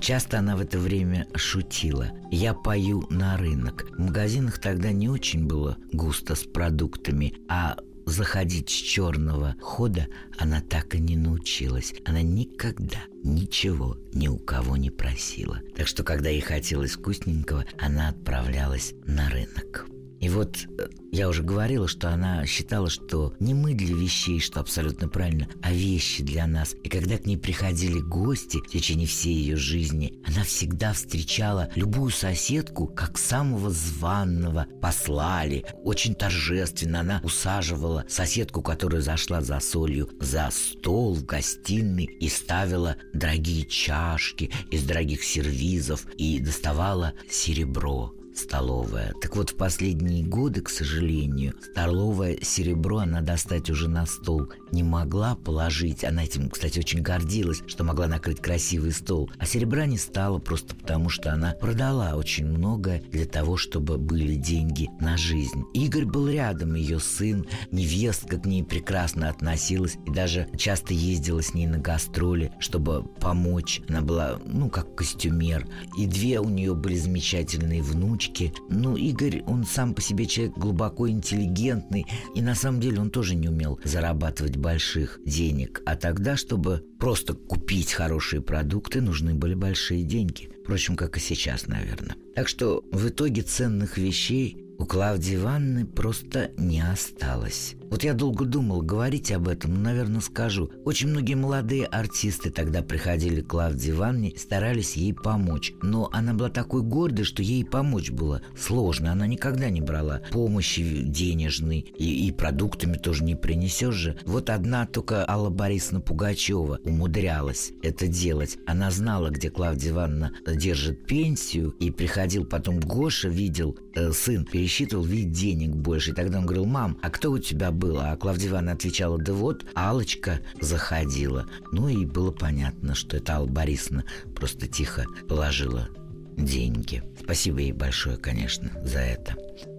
Часто 0.00 0.38
она 0.38 0.56
в 0.56 0.60
это 0.60 0.78
время 0.78 1.26
шутила. 1.34 2.10
«Я 2.30 2.54
пою 2.54 3.06
на 3.10 3.36
рынок». 3.36 3.88
В 3.96 4.00
магазинах 4.00 4.58
тогда 4.58 4.92
не 4.92 5.08
очень 5.08 5.46
было 5.46 5.76
густо 5.92 6.34
с 6.34 6.44
продуктами, 6.44 7.34
а 7.48 7.76
заходить 8.06 8.70
с 8.70 8.72
черного 8.72 9.56
хода 9.60 10.06
она 10.38 10.60
так 10.60 10.94
и 10.94 10.98
не 10.98 11.16
научилась. 11.16 11.92
Она 12.04 12.22
никогда 12.22 13.00
ничего 13.22 13.98
ни 14.12 14.28
у 14.28 14.38
кого 14.38 14.76
не 14.76 14.90
просила. 14.90 15.60
Так 15.76 15.88
что, 15.88 16.04
когда 16.04 16.30
ей 16.30 16.40
хотелось 16.40 16.92
вкусненького, 16.92 17.64
она 17.78 18.08
отправлялась 18.08 18.94
на 19.06 19.28
рынок. 19.28 19.86
И 20.20 20.28
вот 20.28 20.56
э, 20.78 20.88
я 21.12 21.28
уже 21.28 21.42
говорила, 21.42 21.88
что 21.88 22.10
она 22.10 22.46
считала, 22.46 22.90
что 22.90 23.34
не 23.38 23.54
мы 23.54 23.74
для 23.74 23.94
вещей, 23.94 24.40
что 24.40 24.60
абсолютно 24.60 25.08
правильно, 25.08 25.48
а 25.62 25.72
вещи 25.72 26.22
для 26.22 26.46
нас. 26.46 26.74
И 26.82 26.88
когда 26.88 27.18
к 27.18 27.26
ней 27.26 27.36
приходили 27.36 28.00
гости 28.00 28.58
в 28.58 28.68
течение 28.68 29.06
всей 29.06 29.34
ее 29.34 29.56
жизни, 29.56 30.14
она 30.26 30.44
всегда 30.44 30.92
встречала 30.92 31.70
любую 31.74 32.10
соседку 32.10 32.86
как 32.86 33.18
самого 33.18 33.70
званного. 33.70 34.66
Послали, 34.80 35.64
очень 35.84 36.14
торжественно 36.14 37.00
она 37.00 37.20
усаживала 37.22 38.04
соседку, 38.08 38.62
которая 38.62 39.02
зашла 39.02 39.42
за 39.42 39.60
солью, 39.60 40.10
за 40.20 40.48
стол 40.50 41.14
в 41.14 41.24
гостиной 41.24 42.04
и 42.04 42.28
ставила 42.28 42.96
дорогие 43.12 43.64
чашки 43.66 44.50
из 44.70 44.84
дорогих 44.84 45.22
сервизов 45.24 46.06
и 46.16 46.40
доставала 46.40 47.12
серебро 47.30 48.15
столовая. 48.36 49.14
Так 49.20 49.36
вот, 49.36 49.50
в 49.50 49.56
последние 49.56 50.24
годы, 50.24 50.60
к 50.60 50.68
сожалению, 50.68 51.54
столовое 51.72 52.38
серебро 52.42 52.98
она 52.98 53.20
достать 53.20 53.70
уже 53.70 53.88
на 53.88 54.06
стол 54.06 54.50
не 54.72 54.82
могла 54.82 55.34
положить. 55.34 56.04
Она 56.04 56.24
этим, 56.24 56.50
кстати, 56.50 56.78
очень 56.78 57.02
гордилась, 57.02 57.62
что 57.66 57.84
могла 57.84 58.06
накрыть 58.06 58.40
красивый 58.40 58.92
стол. 58.92 59.30
А 59.38 59.46
серебра 59.46 59.86
не 59.86 59.98
стало 59.98 60.38
просто 60.38 60.74
потому, 60.74 61.08
что 61.08 61.32
она 61.32 61.52
продала 61.52 62.14
очень 62.16 62.46
много 62.46 63.00
для 63.10 63.26
того, 63.26 63.56
чтобы 63.56 63.98
были 63.98 64.34
деньги 64.34 64.88
на 65.00 65.16
жизнь. 65.16 65.64
Игорь 65.74 66.04
был 66.04 66.28
рядом, 66.28 66.74
ее 66.74 67.00
сын, 67.00 67.46
невестка 67.70 68.38
к 68.38 68.46
ней 68.46 68.62
прекрасно 68.62 69.28
относилась 69.28 69.96
и 70.06 70.10
даже 70.10 70.48
часто 70.56 70.94
ездила 70.94 71.42
с 71.42 71.54
ней 71.54 71.66
на 71.66 71.78
гастроли, 71.78 72.52
чтобы 72.58 73.04
помочь. 73.20 73.80
Она 73.88 74.00
была, 74.00 74.38
ну, 74.44 74.68
как 74.68 74.94
костюмер. 74.94 75.66
И 75.98 76.06
две 76.06 76.40
у 76.40 76.48
нее 76.48 76.74
были 76.74 76.96
замечательные 76.96 77.82
внучки. 77.82 78.52
Ну, 78.68 78.96
Игорь, 78.96 79.42
он 79.46 79.64
сам 79.64 79.94
по 79.94 80.00
себе 80.00 80.26
человек 80.26 80.56
глубоко 80.56 81.08
интеллигентный, 81.08 82.06
и 82.34 82.42
на 82.42 82.54
самом 82.54 82.80
деле 82.80 83.00
он 83.00 83.10
тоже 83.10 83.34
не 83.34 83.48
умел 83.48 83.78
зарабатывать 83.84 84.56
больших 84.66 85.20
денег. 85.24 85.80
А 85.86 85.94
тогда, 85.94 86.36
чтобы 86.36 86.82
просто 86.98 87.34
купить 87.34 87.92
хорошие 87.92 88.42
продукты, 88.42 89.00
нужны 89.00 89.32
были 89.32 89.54
большие 89.54 90.02
деньги. 90.02 90.50
Впрочем, 90.64 90.96
как 90.96 91.16
и 91.16 91.20
сейчас, 91.20 91.68
наверное. 91.68 92.16
Так 92.34 92.48
что 92.48 92.82
в 92.90 93.08
итоге 93.08 93.42
ценных 93.42 93.96
вещей 93.96 94.65
у 94.78 94.84
Клавдии 94.84 95.36
Ивановны 95.36 95.86
просто 95.86 96.50
не 96.56 96.80
осталось. 96.80 97.76
Вот 97.90 98.02
я 98.02 98.14
долго 98.14 98.44
думал, 98.44 98.82
говорить 98.82 99.30
об 99.30 99.48
этом, 99.48 99.74
но, 99.74 99.80
наверное, 99.80 100.20
скажу. 100.20 100.70
Очень 100.84 101.08
многие 101.08 101.34
молодые 101.34 101.86
артисты 101.86 102.50
тогда 102.50 102.82
приходили 102.82 103.40
к 103.40 103.48
Клавдии 103.48 103.90
Ивановне 103.90 104.30
и 104.30 104.38
старались 104.38 104.96
ей 104.96 105.14
помочь. 105.14 105.72
Но 105.82 106.08
она 106.12 106.34
была 106.34 106.50
такой 106.50 106.82
гордой, 106.82 107.24
что 107.24 107.42
ей 107.42 107.64
помочь 107.64 108.10
было 108.10 108.42
сложно. 108.58 109.12
Она 109.12 109.26
никогда 109.26 109.70
не 109.70 109.80
брала 109.80 110.22
помощи 110.32 111.02
денежной 111.02 111.80
и, 111.80 112.26
и 112.26 112.32
продуктами 112.32 112.96
тоже 112.96 113.22
не 113.24 113.36
принесешь 113.36 113.94
же. 113.94 114.18
Вот 114.26 114.50
одна 114.50 114.86
только 114.86 115.28
Алла 115.28 115.50
Борисовна 115.50 116.00
Пугачева 116.00 116.80
умудрялась 116.84 117.72
это 117.82 118.08
делать. 118.08 118.58
Она 118.66 118.90
знала, 118.90 119.30
где 119.30 119.48
Клавдия 119.48 119.92
Ивановна 119.92 120.32
держит 120.46 121.06
пенсию, 121.06 121.70
и 121.78 121.90
приходил 121.90 122.44
потом 122.44 122.80
Гоша, 122.80 123.28
видел, 123.28 123.78
э, 123.94 124.10
сын 124.12 124.44
пересчитывал 124.66 125.04
вид 125.04 125.30
денег 125.30 125.76
больше. 125.76 126.10
И 126.10 126.12
тогда 126.12 126.38
он 126.38 126.44
говорил, 126.44 126.66
мам, 126.66 126.98
а 127.00 127.08
кто 127.08 127.30
у 127.30 127.38
тебя 127.38 127.70
было. 127.70 128.10
А 128.10 128.16
Клавдия 128.16 128.50
Ивановна 128.50 128.72
отвечала, 128.72 129.16
да 129.16 129.32
вот, 129.32 129.64
алочка 129.76 130.40
заходила. 130.60 131.46
Ну 131.70 131.86
и 131.88 132.04
было 132.04 132.32
понятно, 132.32 132.96
что 132.96 133.16
это 133.16 133.34
Алла 133.34 133.46
Борисовна 133.46 134.04
просто 134.34 134.66
тихо 134.66 135.06
положила 135.28 135.88
деньги. 136.36 137.04
Спасибо 137.22 137.60
ей 137.60 137.70
большое, 137.70 138.16
конечно, 138.16 138.72
за 138.82 138.98
это. 138.98 139.36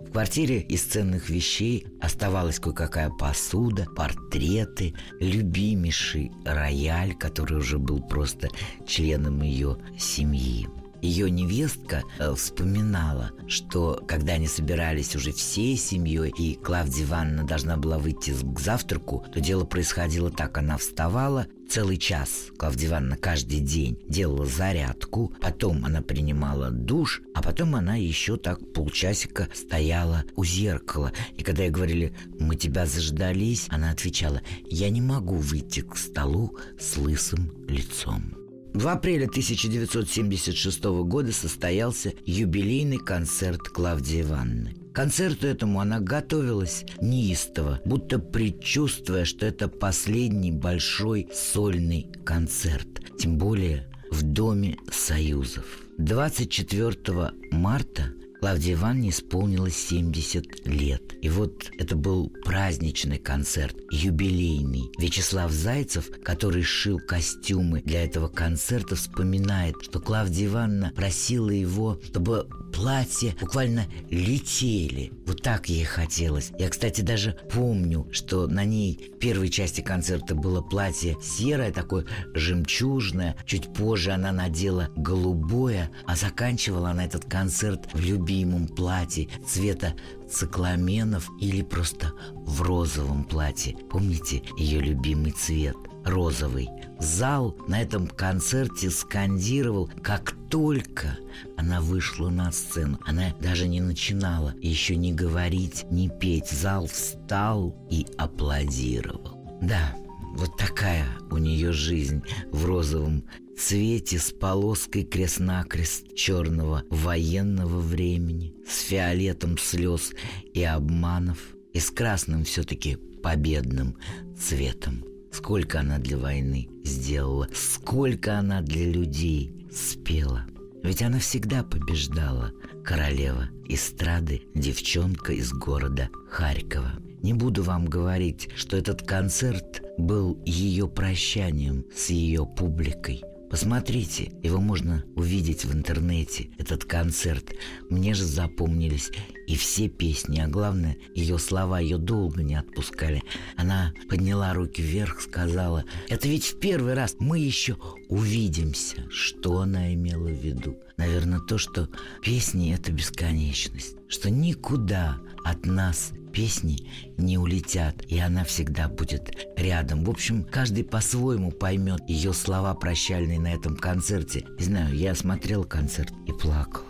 В 0.07 0.11
квартире 0.13 0.61
из 0.61 0.83
ценных 0.83 1.29
вещей 1.29 1.85
оставалась 1.99 2.57
кое-какая 2.57 3.09
посуда, 3.09 3.88
портреты, 3.93 4.93
любимейший 5.19 6.31
рояль, 6.45 7.13
который 7.13 7.57
уже 7.57 7.77
был 7.77 8.01
просто 8.01 8.47
членом 8.88 9.41
ее 9.41 9.77
семьи. 9.99 10.69
Ее 11.01 11.29
невестка 11.29 12.03
э, 12.19 12.33
вспоминала, 12.33 13.31
что 13.47 14.03
когда 14.07 14.33
они 14.33 14.47
собирались 14.47 15.15
уже 15.15 15.31
всей 15.31 15.77
семьей, 15.77 16.33
и 16.37 16.55
Клавдия 16.55 17.05
Ивановна 17.05 17.45
должна 17.45 17.77
была 17.77 17.97
выйти 17.97 18.31
к 18.31 18.59
завтраку, 18.59 19.25
то 19.33 19.39
дело 19.39 19.65
происходило 19.65 20.29
так. 20.29 20.57
Она 20.57 20.77
вставала, 20.77 21.47
целый 21.69 21.97
час 21.97 22.47
Клавдия 22.57 22.89
Ивановна 22.89 23.17
каждый 23.17 23.59
день 23.59 23.99
делала 24.07 24.45
зарядку, 24.45 25.33
потом 25.41 25.85
она 25.85 26.01
принимала 26.01 26.71
душ, 26.71 27.21
а 27.33 27.41
потом 27.41 27.75
она 27.75 27.95
еще 27.95 28.37
так 28.37 28.73
полчасика 28.73 29.47
стояла 29.53 30.23
у 30.35 30.43
зеркала. 30.43 31.11
И 31.37 31.43
когда 31.43 31.63
ей 31.63 31.71
говорили 31.71 32.13
«мы 32.39 32.55
тебя 32.55 32.85
заждались», 32.85 33.67
она 33.69 33.91
отвечала 33.91 34.41
«я 34.65 34.89
не 34.89 35.01
могу 35.01 35.35
выйти 35.35 35.81
к 35.81 35.97
столу 35.97 36.57
с 36.79 36.97
лысым 36.97 37.51
лицом». 37.67 38.36
В 38.78 38.89
апреле 38.89 39.25
1976 39.25 40.84
года 40.84 41.32
состоялся 41.32 42.13
юбилейный 42.28 42.99
концерт 42.99 43.69
Клавдии 43.69 44.21
Ивановны. 44.21 44.75
Концерту 44.93 45.47
этому 45.47 45.80
она 45.80 45.99
готовилась 45.99 46.86
неистово, 47.01 47.82
будто 47.86 48.19
предчувствуя, 48.19 49.25
что 49.25 49.47
это 49.47 49.67
последний 49.67 50.51
большой 50.51 51.28
сольный 51.34 52.11
концерт. 52.23 52.88
Тем 53.17 53.39
более 53.39 53.91
в 54.11 54.21
Доме 54.21 54.78
Союзов. 54.91 55.65
24 55.97 57.32
марта 57.49 58.13
Клавдии 58.39 58.73
Ивановне 58.73 59.09
исполнилось 59.09 59.75
70 59.75 60.67
лет. 60.67 61.01
И 61.21 61.29
вот 61.29 61.71
это 61.79 61.95
был 61.95 62.31
праздничный 62.45 63.17
концерт, 63.17 63.75
юбилейный. 63.91 64.91
Вячеслав 64.99 65.51
Зайцев, 65.51 66.09
который 66.23 66.61
шил 66.61 66.99
костюмы 66.99 67.81
для 67.81 68.03
этого 68.03 68.27
концерта, 68.27 68.95
вспоминает, 68.95 69.75
что 69.81 69.99
Клавдия 69.99 70.47
Ивановна 70.47 70.93
просила 70.95 71.49
его, 71.49 71.99
чтобы 72.03 72.47
платья 72.74 73.34
буквально 73.39 73.86
летели. 74.09 75.11
Вот 75.26 75.41
так 75.41 75.70
ей 75.70 75.84
хотелось. 75.84 76.51
Я, 76.57 76.70
кстати, 76.70 77.01
даже 77.01 77.38
помню, 77.51 78.07
что 78.11 78.47
на 78.47 78.65
ней 78.65 79.11
в 79.15 79.20
первой 79.20 79.49
части 79.49 79.82
концерта 79.82 80.36
было 80.36 80.61
платье 80.61 81.18
серое, 81.22 81.72
такое 81.72 82.05
жемчужное. 82.34 83.36
Чуть 83.45 83.74
позже 83.74 84.11
она 84.11 84.32
надела 84.32 84.89
голубое, 84.95 85.91
а 86.05 86.15
заканчивала 86.15 86.91
она 86.91 87.05
этот 87.05 87.26
концерт 87.26 87.88
в 87.93 87.99
любимом 87.99 88.68
платье 88.68 89.28
цвета 89.47 89.93
цикламенов 90.30 91.30
или 91.39 91.61
просто 91.61 92.13
в 92.34 92.61
розовом 92.61 93.24
платье. 93.24 93.76
Помните 93.89 94.43
ее 94.57 94.80
любимый 94.80 95.32
цвет? 95.32 95.76
розовый. 96.07 96.70
Зал 96.99 97.55
на 97.67 97.81
этом 97.81 98.07
концерте 98.07 98.89
скандировал, 98.89 99.89
как 100.01 100.33
только 100.49 101.17
она 101.55 101.81
вышла 101.81 102.29
на 102.29 102.51
сцену. 102.51 102.99
Она 103.05 103.33
даже 103.39 103.67
не 103.67 103.81
начинала 103.81 104.53
еще 104.61 104.95
не 104.95 105.13
говорить, 105.13 105.85
не 105.91 106.09
петь. 106.09 106.49
Зал 106.49 106.87
встал 106.87 107.75
и 107.89 108.07
аплодировал. 108.17 109.37
Да, 109.61 109.95
вот 110.35 110.57
такая 110.57 111.07
у 111.29 111.37
нее 111.37 111.71
жизнь 111.71 112.23
в 112.51 112.65
розовом 112.65 113.23
цвете 113.57 114.19
с 114.19 114.31
полоской 114.31 115.03
крест-накрест 115.03 116.15
черного 116.15 116.83
военного 116.89 117.79
времени, 117.79 118.53
с 118.67 118.81
фиолетом 118.81 119.57
слез 119.57 120.13
и 120.53 120.63
обманов, 120.63 121.39
и 121.73 121.79
с 121.79 121.89
красным 121.89 122.43
все-таки 122.43 122.97
победным 123.23 123.97
цветом. 124.37 125.03
Сколько 125.31 125.81
она 125.81 125.99
для 125.99 126.17
войны 126.17 126.69
сделала, 126.88 127.47
сколько 127.53 128.38
она 128.38 128.61
для 128.61 128.85
людей 128.85 129.67
спела. 129.71 130.45
Ведь 130.83 131.01
она 131.01 131.19
всегда 131.19 131.63
побеждала, 131.63 132.51
королева 132.83 133.49
эстрады, 133.67 134.43
девчонка 134.55 135.33
из 135.33 135.51
города 135.51 136.09
Харькова. 136.29 136.93
Не 137.21 137.33
буду 137.33 137.63
вам 137.63 137.85
говорить, 137.88 138.49
что 138.55 138.77
этот 138.77 139.01
концерт 139.01 139.81
был 139.97 140.41
ее 140.45 140.88
прощанием 140.88 141.85
с 141.95 142.09
ее 142.09 142.45
публикой– 142.45 143.23
Посмотрите, 143.49 144.33
его 144.43 144.59
можно 144.59 145.05
увидеть 145.15 145.63
в 145.63 145.73
интернете, 145.73 146.49
этот 146.57 146.83
концерт. 146.83 147.53
Мне 147.89 148.13
же 148.13 148.25
запомнились 148.25 149.09
и 149.47 149.55
все 149.55 149.87
песни, 149.87 150.39
а 150.39 150.47
главное, 150.47 150.97
ее 151.15 151.39
слова 151.39 151.79
ее 151.79 151.97
долго 151.97 152.43
не 152.43 152.55
отпускали. 152.55 153.23
Она 153.55 153.93
подняла 154.09 154.53
руки 154.53 154.81
вверх, 154.81 155.21
сказала, 155.21 155.85
это 156.09 156.27
ведь 156.27 156.45
в 156.45 156.59
первый 156.59 156.93
раз 156.93 157.15
мы 157.19 157.39
еще 157.39 157.77
увидимся. 158.09 159.05
Что 159.09 159.59
она 159.59 159.93
имела 159.93 160.27
в 160.27 160.43
виду? 160.43 160.77
Наверное, 160.97 161.39
то, 161.39 161.57
что 161.57 161.87
песни— 162.21 162.73
это 162.75 162.91
бесконечность, 162.91 163.95
что 164.09 164.29
никуда 164.29 165.19
от 165.45 165.65
нас 165.65 166.11
песни 166.32 166.88
не 167.17 167.38
улетят, 167.38 167.95
и 168.07 168.19
она 168.19 168.43
всегда 168.43 168.88
будет 168.88 169.36
рядом. 169.55 170.03
В 170.03 170.09
общем, 170.09 170.43
каждый 170.43 170.84
по-своему 170.84 171.51
поймет 171.51 172.01
ее 172.07 172.34
слова 172.34 172.73
прощальные 172.73 173.39
на 173.39 173.53
этом 173.53 173.75
концерте. 173.75 174.45
Не 174.59 174.65
знаю, 174.65 174.95
я 174.95 175.15
смотрел 175.15 175.63
концерт 175.63 176.13
и 176.28 176.32
плакала. 176.32 176.86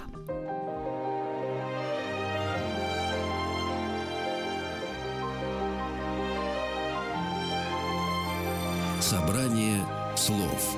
Собрание 9.00 9.82
слов 10.18 10.78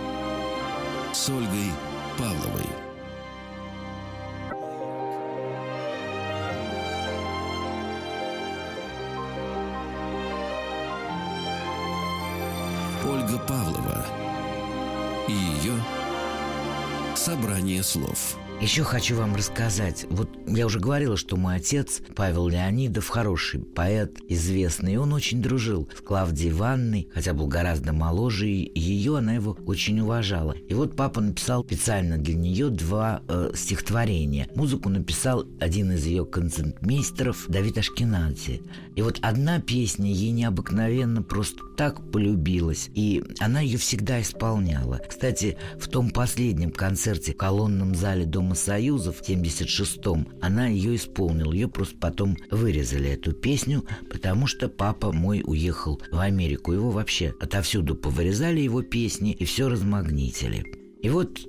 с 1.13 1.29
Ольгой 1.29 1.71
Павловой. 2.17 2.88
Ольга 13.29 13.43
Павлова 13.47 14.05
и 15.27 15.31
ее 15.31 15.73
собрание 17.15 17.83
слов. 17.83 18.37
Еще 18.59 18.83
хочу 18.83 19.15
вам 19.15 19.35
рассказать. 19.35 20.05
Вот 20.09 20.29
я 20.47 20.65
уже 20.65 20.79
говорила, 20.79 21.15
что 21.15 21.37
мой 21.37 21.57
отец, 21.57 22.01
Павел 22.15 22.47
Леонидов, 22.47 23.07
хороший 23.07 23.59
поэт, 23.61 24.17
известный. 24.27 24.93
И 24.93 24.97
он 24.97 25.13
очень 25.13 25.41
дружил 25.41 25.87
с 25.95 26.01
Клавдией 26.01 26.51
Ивановной, 26.51 27.07
хотя 27.13 27.33
был 27.33 27.47
гораздо 27.47 27.93
моложе 27.93 28.49
и 28.49 28.79
ее, 28.79 29.17
она 29.17 29.33
его 29.33 29.57
очень 29.65 29.99
уважала. 29.99 30.53
И 30.67 30.73
вот 30.73 30.95
папа 30.95 31.21
написал 31.21 31.63
специально 31.63 32.17
для 32.17 32.35
нее 32.35 32.69
два 32.69 33.21
э, 33.27 33.51
стихотворения. 33.53 34.49
Музыку 34.55 34.89
написал 34.89 35.45
один 35.59 35.91
из 35.91 36.05
ее 36.05 36.25
концертмейстеров 36.25 37.45
Давид 37.47 37.77
Ашкенадзе. 37.77 38.61
И 38.95 39.01
вот 39.01 39.19
одна 39.21 39.61
песня 39.61 40.11
ей 40.11 40.31
необыкновенно 40.31 41.21
просто 41.21 41.63
так 41.79 42.11
полюбилась, 42.11 42.89
и 42.93 43.23
она 43.39 43.61
ее 43.61 43.77
всегда 43.77 44.19
исполняла. 44.19 44.99
Кстати, 45.07 45.57
в 45.79 45.87
том 45.87 46.09
последнем 46.09 46.71
концерте 46.71 47.31
в 47.31 47.37
колонном 47.37 47.95
зале 47.95 48.25
Дома 48.25 48.55
Союзов 48.55 49.19
в 49.19 49.21
76-м 49.21 50.27
она 50.41 50.67
ее 50.67 50.97
исполнила. 50.97 51.53
Ее 51.53 51.69
просто 51.69 51.95
потом 51.95 52.35
вырезали, 52.51 53.11
эту 53.11 53.31
песню, 53.31 53.85
потому 54.11 54.45
что 54.45 54.67
папа 54.67 55.13
мой 55.13 55.41
уехал 55.45 56.01
в 56.11 56.19
Америку. 56.19 56.73
Его 56.73 56.91
вообще 56.91 57.33
отовсюду 57.39 57.95
повырезали 57.95 58.59
его 58.59 58.81
песни 58.81 59.31
и 59.31 59.45
все 59.45 59.69
размагнитили. 59.69 60.65
И 61.01 61.07
вот 61.07 61.39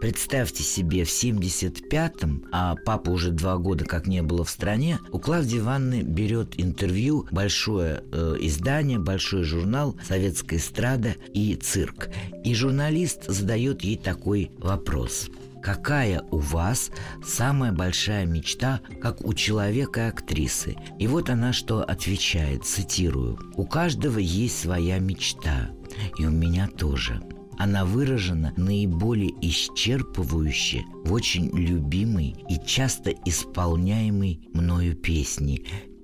Представьте 0.00 0.62
себе, 0.62 1.04
в 1.04 1.08
75-м, 1.08 2.46
а 2.52 2.76
папа 2.84 3.10
уже 3.10 3.32
два 3.32 3.56
года 3.56 3.84
как 3.84 4.06
не 4.06 4.22
было 4.22 4.44
в 4.44 4.50
стране, 4.50 5.00
у 5.10 5.18
Клавдии 5.18 5.58
Ивановны 5.58 6.02
берет 6.02 6.54
интервью 6.56 7.26
большое 7.32 8.04
э, 8.12 8.36
издание, 8.40 9.00
большой 9.00 9.42
журнал 9.42 9.96
«Советская 10.06 10.60
эстрада» 10.60 11.16
и 11.34 11.56
«Цирк». 11.56 12.10
И 12.44 12.54
журналист 12.54 13.24
задает 13.26 13.82
ей 13.82 13.96
такой 13.96 14.52
вопрос. 14.58 15.30
Какая 15.60 16.22
у 16.30 16.38
вас 16.38 16.90
самая 17.26 17.72
большая 17.72 18.24
мечта, 18.24 18.80
как 19.02 19.24
у 19.26 19.34
человека 19.34 20.00
и 20.00 20.08
актрисы? 20.10 20.76
И 21.00 21.08
вот 21.08 21.28
она 21.28 21.52
что 21.52 21.82
отвечает, 21.82 22.64
цитирую. 22.64 23.36
«У 23.56 23.64
каждого 23.64 24.18
есть 24.18 24.60
своя 24.60 25.00
мечта, 25.00 25.70
и 26.18 26.24
у 26.24 26.30
меня 26.30 26.68
тоже» 26.68 27.20
она 27.58 27.84
выражена 27.84 28.54
наиболее 28.56 29.32
исчерпывающе 29.42 30.82
в 31.04 31.12
очень 31.12 31.50
любимой 31.50 32.36
и 32.48 32.58
часто 32.64 33.10
исполняемой 33.24 34.40
мною 34.52 34.94
песне 34.94 35.62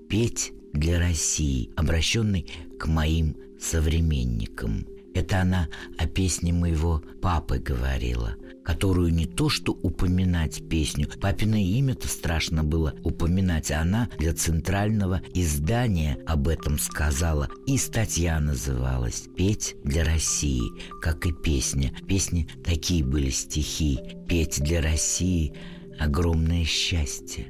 «Петь 0.09 0.53
для 0.73 0.99
России», 0.99 1.71
обращенной 1.77 2.51
к 2.79 2.87
моим 2.87 3.37
современникам. 3.61 4.85
Это 5.15 5.43
она 5.43 5.69
о 5.97 6.07
песне 6.07 6.53
моего 6.53 7.01
папы 7.23 7.59
говорила, 7.61 8.35
которую 8.65 9.15
не 9.15 9.27
то 9.27 9.49
что 9.49 9.73
упоминать 9.73 10.69
песню, 10.69 11.09
папино 11.21 11.55
имя-то 11.55 12.09
страшно 12.09 12.65
было 12.65 12.95
упоминать, 13.05 13.71
а 13.71 13.83
она 13.83 14.09
для 14.19 14.35
центрального 14.35 15.23
издания 15.33 16.19
об 16.27 16.49
этом 16.49 16.81
сказала. 16.81 17.49
И 17.67 17.79
статья 17.79 18.41
называлась 18.41 19.25
«Петь 19.37 19.77
для 19.85 20.05
России», 20.05 20.73
как 21.01 21.27
и 21.27 21.33
песня. 21.33 21.95
Песни 22.09 22.49
такие 22.65 23.05
были 23.05 23.31
стихи. 23.31 24.01
«Петь 24.29 24.61
для 24.61 24.83
России»— 24.83 25.55
огромное 26.01 26.65
счастье. 26.65 27.47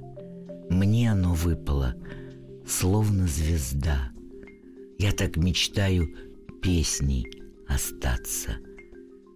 Мне 0.69 1.13
оно 1.13 1.33
выпало, 1.33 1.95
словно 2.67 3.27
звезда. 3.27 4.11
Я 4.99 5.13
так 5.13 5.37
мечтаю 5.37 6.09
песней 6.61 7.44
остаться 7.69 8.57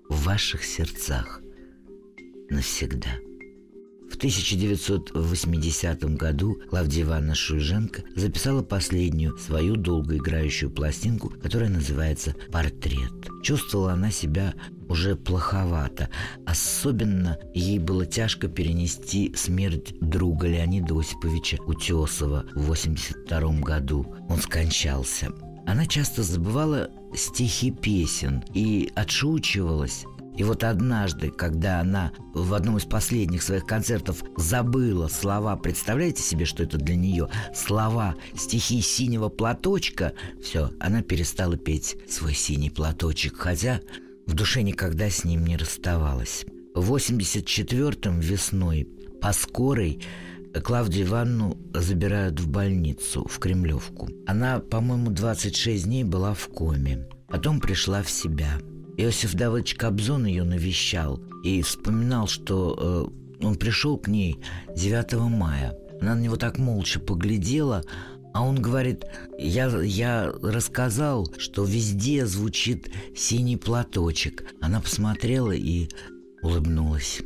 в 0.08 0.24
ваших 0.24 0.64
сердцах 0.64 1.40
навсегда. 2.50 3.10
В 4.10 4.16
1980 4.16 6.16
году 6.16 6.58
Клавдия 6.70 7.04
Ивановна 7.04 7.34
Шульженко 7.34 8.02
записала 8.16 8.62
последнюю 8.62 9.36
свою 9.36 9.76
долгоиграющую 9.76 10.70
пластинку, 10.70 11.28
которая 11.28 11.68
называется 11.68 12.34
«Портрет». 12.50 13.12
Чувствовала 13.42 13.92
она 13.92 14.10
себя 14.10 14.54
уже 14.88 15.14
плоховато. 15.14 16.08
Особенно 16.46 17.38
ей 17.54 17.78
было 17.78 18.06
тяжко 18.06 18.48
перенести 18.48 19.34
смерть 19.36 19.94
друга 20.00 20.48
Леонида 20.48 20.98
Осиповича 20.98 21.58
Утесова 21.66 22.44
в 22.54 22.64
1982 22.64 23.60
году. 23.60 24.06
Он 24.28 24.38
скончался. 24.38 25.28
Она 25.66 25.86
часто 25.86 26.22
забывала 26.22 26.90
стихи 27.14 27.70
песен 27.70 28.42
и 28.54 28.90
отшучивалась. 28.94 30.04
И 30.36 30.44
вот 30.44 30.62
однажды, 30.62 31.30
когда 31.30 31.80
она 31.80 32.12
в 32.32 32.54
одном 32.54 32.76
из 32.76 32.84
последних 32.84 33.42
своих 33.42 33.66
концертов 33.66 34.22
забыла 34.36 35.08
слова, 35.08 35.56
представляете 35.56 36.22
себе, 36.22 36.44
что 36.44 36.62
это 36.62 36.78
для 36.78 36.94
нее 36.94 37.28
слова 37.52 38.14
стихи 38.36 38.80
синего 38.80 39.30
платочка, 39.30 40.12
все, 40.40 40.70
она 40.78 41.02
перестала 41.02 41.56
петь 41.56 41.96
свой 42.08 42.34
синий 42.34 42.70
платочек, 42.70 43.36
хотя 43.36 43.80
в 44.26 44.34
душе 44.34 44.62
никогда 44.62 45.10
с 45.10 45.24
ним 45.24 45.44
не 45.44 45.56
расставалась. 45.56 46.46
В 46.72 46.94
84-м 46.94 48.20
весной 48.20 48.86
по 49.20 49.32
скорой 49.32 50.00
Клавдию 50.54 51.06
Ивановну 51.06 51.58
забирают 51.74 52.40
в 52.40 52.48
больницу, 52.48 53.26
в 53.28 53.38
Кремлевку. 53.38 54.08
Она, 54.26 54.60
по-моему, 54.60 55.10
26 55.10 55.84
дней 55.84 56.04
была 56.04 56.34
в 56.34 56.48
коме. 56.48 57.06
Потом 57.28 57.60
пришла 57.60 58.02
в 58.02 58.10
себя. 58.10 58.58
Иосиф 58.96 59.34
Давыдович 59.34 59.74
Кобзон 59.74 60.26
ее 60.26 60.44
навещал 60.44 61.20
и 61.44 61.62
вспоминал, 61.62 62.26
что 62.26 63.10
э, 63.40 63.44
он 63.44 63.56
пришел 63.56 63.98
к 63.98 64.08
ней 64.08 64.40
9 64.74 65.12
мая. 65.30 65.76
Она 66.00 66.14
на 66.14 66.20
него 66.20 66.36
так 66.36 66.58
молча 66.58 66.98
поглядела, 66.98 67.84
а 68.32 68.42
он 68.42 68.60
говорит, 68.60 69.04
я, 69.38 69.66
я 69.82 70.32
рассказал, 70.42 71.28
что 71.38 71.64
везде 71.64 72.26
звучит 72.26 72.90
синий 73.16 73.56
платочек. 73.56 74.44
Она 74.60 74.80
посмотрела 74.80 75.52
и 75.52 75.88
улыбнулась. 76.42 77.20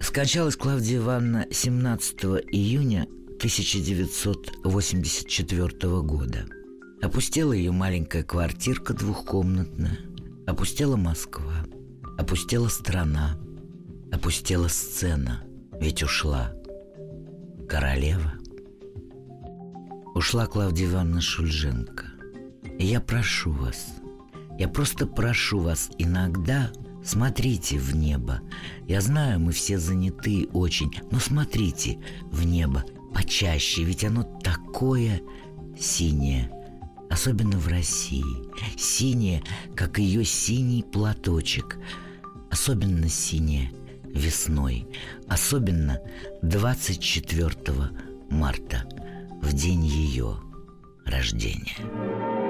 Скончалась 0.00 0.56
Клавдия 0.56 0.98
Ивановна 0.98 1.46
17 1.50 2.24
июня 2.52 3.08
1984 3.36 6.02
года. 6.02 6.46
Опустела 7.02 7.52
ее 7.52 7.72
маленькая 7.72 8.22
квартирка 8.24 8.94
двухкомнатная, 8.94 9.98
опустела 10.46 10.96
Москва, 10.96 11.66
опустела 12.16 12.68
страна, 12.68 13.36
опустела 14.12 14.68
сцена, 14.68 15.42
ведь 15.80 16.02
ушла 16.02 16.54
королева. 17.68 18.32
Ушла 20.14 20.46
Клавдия 20.46 20.88
Ивановна 20.88 21.20
Шульженко. 21.20 22.06
И 22.78 22.86
я 22.86 23.00
прошу 23.00 23.52
вас, 23.52 23.86
я 24.58 24.68
просто 24.68 25.06
прошу 25.06 25.60
вас 25.60 25.90
иногда 25.98 26.72
Смотрите 27.08 27.78
в 27.78 27.96
небо. 27.96 28.42
Я 28.86 29.00
знаю, 29.00 29.40
мы 29.40 29.52
все 29.52 29.78
заняты 29.78 30.46
очень, 30.52 30.94
но 31.10 31.18
смотрите 31.18 31.98
в 32.30 32.44
небо 32.44 32.84
почаще, 33.14 33.82
ведь 33.82 34.04
оно 34.04 34.24
такое 34.24 35.22
синее, 35.80 36.50
особенно 37.08 37.56
в 37.56 37.66
России. 37.66 38.22
Синее, 38.76 39.42
как 39.74 39.98
ее 39.98 40.22
синий 40.22 40.82
платочек. 40.82 41.78
Особенно 42.50 43.08
синее 43.08 43.72
весной. 44.04 44.86
Особенно 45.28 46.00
24 46.42 47.56
марта, 48.28 48.86
в 49.40 49.54
день 49.54 49.86
ее 49.86 50.36
рождения. 51.06 52.47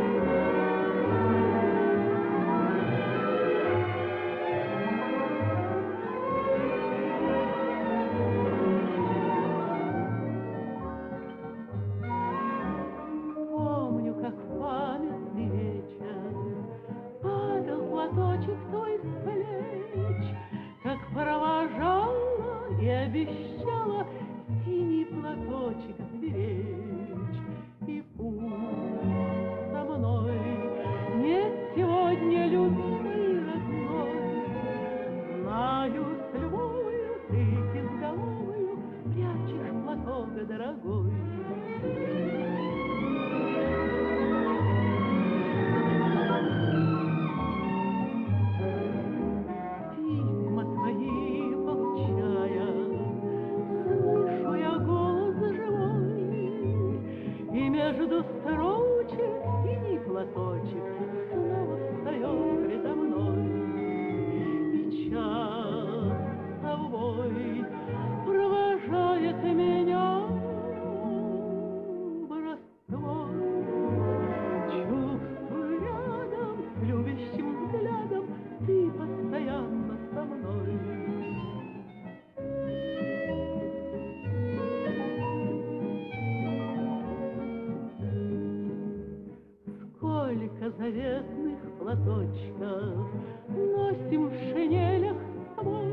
Платочков 92.28 93.08
Носим 93.48 94.28
в 94.28 94.32
шинелях 94.50 95.16
с 95.16 95.56
собой 95.56 95.86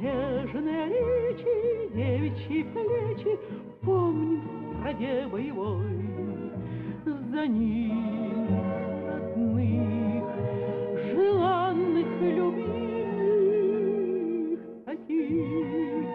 Нежные 0.00 0.88
речи, 0.88 1.56
девичьи 1.94 2.62
плечи 2.64 3.38
Помним 3.82 4.40
в 4.40 4.78
стране 4.78 5.26
боевой 5.30 5.96
За 7.04 7.46
ним 7.46 8.48
родных, 9.08 10.24
желанных, 11.12 12.08
любимых 12.20 12.56
Таких. 14.84 16.06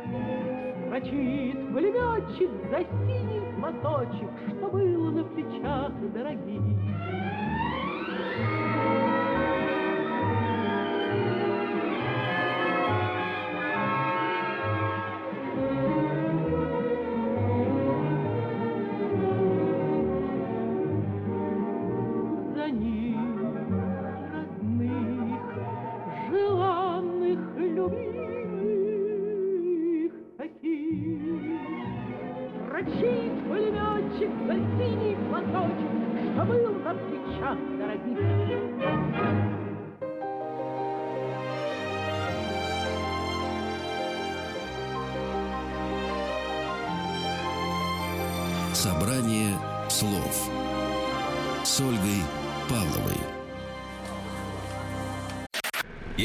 Строчит 0.85 1.59
пулеметчик 1.73 2.51
за 2.69 2.79
синий 3.05 3.41
платочек 3.59 4.31
Что 4.47 4.65
было 4.69 5.11
на 5.11 5.23
плечах 5.23 5.91
дорогих 6.13 7.50